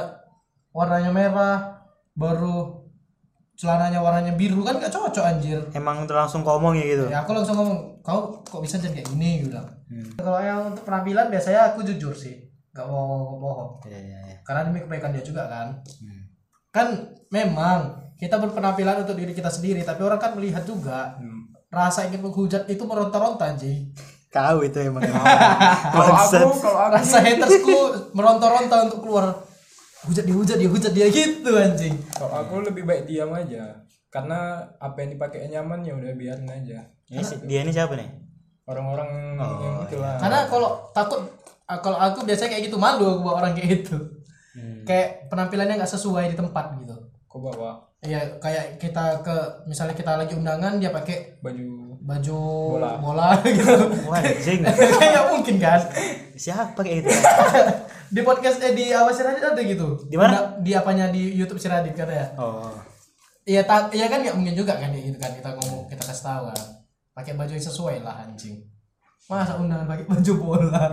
warnanya 0.70 1.10
merah, 1.10 1.82
baru 2.14 2.84
celananya 3.54 3.98
warnanya 3.98 4.34
biru 4.38 4.62
kan 4.62 4.78
nggak 4.78 4.92
cocok 4.92 5.24
anjir. 5.24 5.58
emang 5.74 6.06
langsung 6.06 6.44
ngomong 6.44 6.76
ya 6.76 6.84
gitu. 6.84 7.04
Ya 7.10 7.24
aku 7.24 7.34
langsung 7.34 7.58
ngomong, 7.58 7.98
kau 8.04 8.44
kok 8.44 8.62
bisa 8.62 8.78
jadi 8.78 9.00
kayak 9.00 9.08
gini 9.10 9.30
gitu. 9.42 9.56
bilang. 9.56 9.68
Hmm. 9.90 10.06
Kalau 10.20 10.38
yang 10.38 10.60
untuk 10.70 10.84
penampilan 10.86 11.26
biasanya 11.32 11.72
aku 11.72 11.82
jujur 11.82 12.14
sih, 12.14 12.43
nggak 12.74 12.84
mau 12.84 13.06
bohong. 13.38 13.70
Iya, 13.86 13.98
iya, 14.00 14.18
iya. 14.24 14.36
Karena 14.42 14.66
demi 14.66 14.82
kebaikan 14.82 15.14
dia 15.14 15.22
juga 15.22 15.46
kan. 15.46 15.78
Hmm. 15.96 16.22
Kan 16.68 16.86
memang 17.30 17.80
kita 18.14 18.36
berpenampilan 18.36 19.00
untuk 19.00 19.14
diri 19.14 19.30
kita 19.30 19.46
sendiri, 19.46 19.80
tapi 19.80 20.02
orang 20.02 20.18
kan 20.18 20.34
melihat 20.34 20.62
juga. 20.62 21.14
Hmm. 21.16 21.54
Rasa 21.68 22.04
ingin 22.04 22.18
menghujat 22.20 22.66
itu 22.66 22.82
meronta-ronta 22.82 23.46
anjing. 23.48 23.94
Kau 24.28 24.58
itu 24.60 24.78
emang. 24.80 25.02
kalau 25.94 26.10
aku 26.12 26.50
kalau 26.58 26.80
aku 26.82 26.94
Rasa 26.98 27.18
hatersku 27.20 27.76
meronta-ronta 28.10 28.76
untuk 28.84 29.00
keluar. 29.00 29.46
Hujat 30.04 30.20
dia, 30.22 30.34
hujat 30.34 30.56
dia, 30.58 30.68
hujat 30.68 30.92
dia 30.92 31.06
gitu 31.08 31.48
anjing. 31.54 31.96
kalau 32.12 32.36
aku 32.36 32.54
lebih 32.60 32.84
baik 32.84 33.08
diam 33.08 33.32
aja 33.32 33.72
karena 34.12 34.60
apa 34.76 35.00
yang 35.00 35.16
dipakai 35.16 35.48
nyaman 35.48 35.80
ya 35.80 35.90
udah 35.90 36.12
biarin 36.12 36.44
aja 36.44 36.86
Ini 37.08 37.24
si- 37.24 37.40
dia 37.42 37.64
ini 37.64 37.72
siapa 37.72 37.96
nih? 37.96 38.06
orang-orang 38.64 39.10
Oh, 39.34 39.58
yang 39.58 39.76
itulah 39.82 40.14
Karena 40.16 40.44
kalau 40.46 40.92
takut 40.92 41.24
kalau 41.66 41.96
aku 41.96 42.22
biasanya 42.22 42.50
kayak 42.52 42.64
gitu 42.68 42.76
malu 42.76 43.04
aku 43.08 43.20
bawa 43.22 43.34
orang 43.40 43.52
kayak 43.54 43.68
gitu. 43.80 43.96
Hmm. 44.54 44.84
Kayak 44.84 45.26
penampilannya 45.26 45.80
nggak 45.80 45.92
sesuai 45.92 46.30
di 46.30 46.36
tempat 46.36 46.76
gitu. 46.78 46.94
kau 47.24 47.42
bawa 47.42 47.82
Iya, 47.98 48.36
kayak 48.36 48.76
kita 48.76 49.24
ke 49.24 49.34
misalnya 49.64 49.96
kita 49.96 50.14
lagi 50.14 50.36
undangan 50.36 50.76
dia 50.76 50.92
pakai 50.92 51.40
baju 51.40 51.96
baju 51.98 52.40
Bola. 52.76 52.90
bola 53.00 53.28
gitu. 53.48 53.74
Wah, 54.04 54.20
anjing. 54.20 54.60
Kayak 54.60 55.32
mungkin 55.32 55.56
kan. 55.56 55.80
Siapa 56.34 56.76
kayak 56.76 57.00
gitu? 57.00 57.10
Di 58.14 58.20
podcast 58.20 58.60
eh 58.60 58.70
di 58.70 58.92
awas 58.92 59.16
si 59.16 59.24
Radit 59.24 59.40
ada 59.40 59.58
gitu. 59.58 60.04
Di 60.04 60.14
mana? 60.14 60.52
Di 60.60 60.76
apanya 60.76 61.08
di 61.08 61.32
YouTube 61.32 61.56
si 61.56 61.66
Radit 61.66 61.96
katanya. 61.96 62.36
Oh. 62.36 62.68
Iya, 63.42 63.64
ta- 63.64 63.88
iya 63.90 64.06
kan 64.06 64.20
nggak 64.20 64.36
mungkin 64.36 64.52
juga 64.54 64.76
kan 64.76 64.92
kayak 64.92 65.04
gitu 65.08 65.18
kan 65.18 65.32
kita 65.32 65.48
ngomong 65.50 65.88
kita 65.88 66.04
kasih 66.04 66.22
tahu 66.22 66.44
kan. 66.52 66.60
Pakai 67.10 67.32
baju 67.34 67.50
yang 67.50 67.66
sesuai 67.66 68.04
lah 68.04 68.20
anjing. 68.22 68.60
Masa 69.24 69.56
undangan 69.56 69.88
pakai 69.88 70.04
baju 70.04 70.32
bola. 70.38 70.92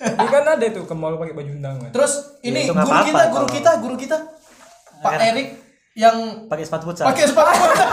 Ini 0.00 0.26
kan 0.26 0.44
ada 0.48 0.66
tuh 0.66 0.84
ke 0.84 0.94
mall 0.94 1.14
pakai 1.14 1.32
baju 1.32 1.50
undangan 1.52 1.90
Terus 1.90 2.12
ini 2.40 2.64
itu 2.64 2.72
nggak 2.72 2.86
guru 2.86 3.00
kita, 3.02 3.22
guru 3.22 3.36
kalau- 3.36 3.50
kita, 3.50 3.70
guru 3.78 3.96
kita 3.96 4.16
Pak 4.98 5.12
Erik 5.22 5.48
yang 5.92 6.16
Pakai 6.46 6.64
sepatu 6.64 6.84
futsal. 6.86 7.06
pakai 7.06 7.24
sepatu 7.24 7.50
bola. 7.52 7.84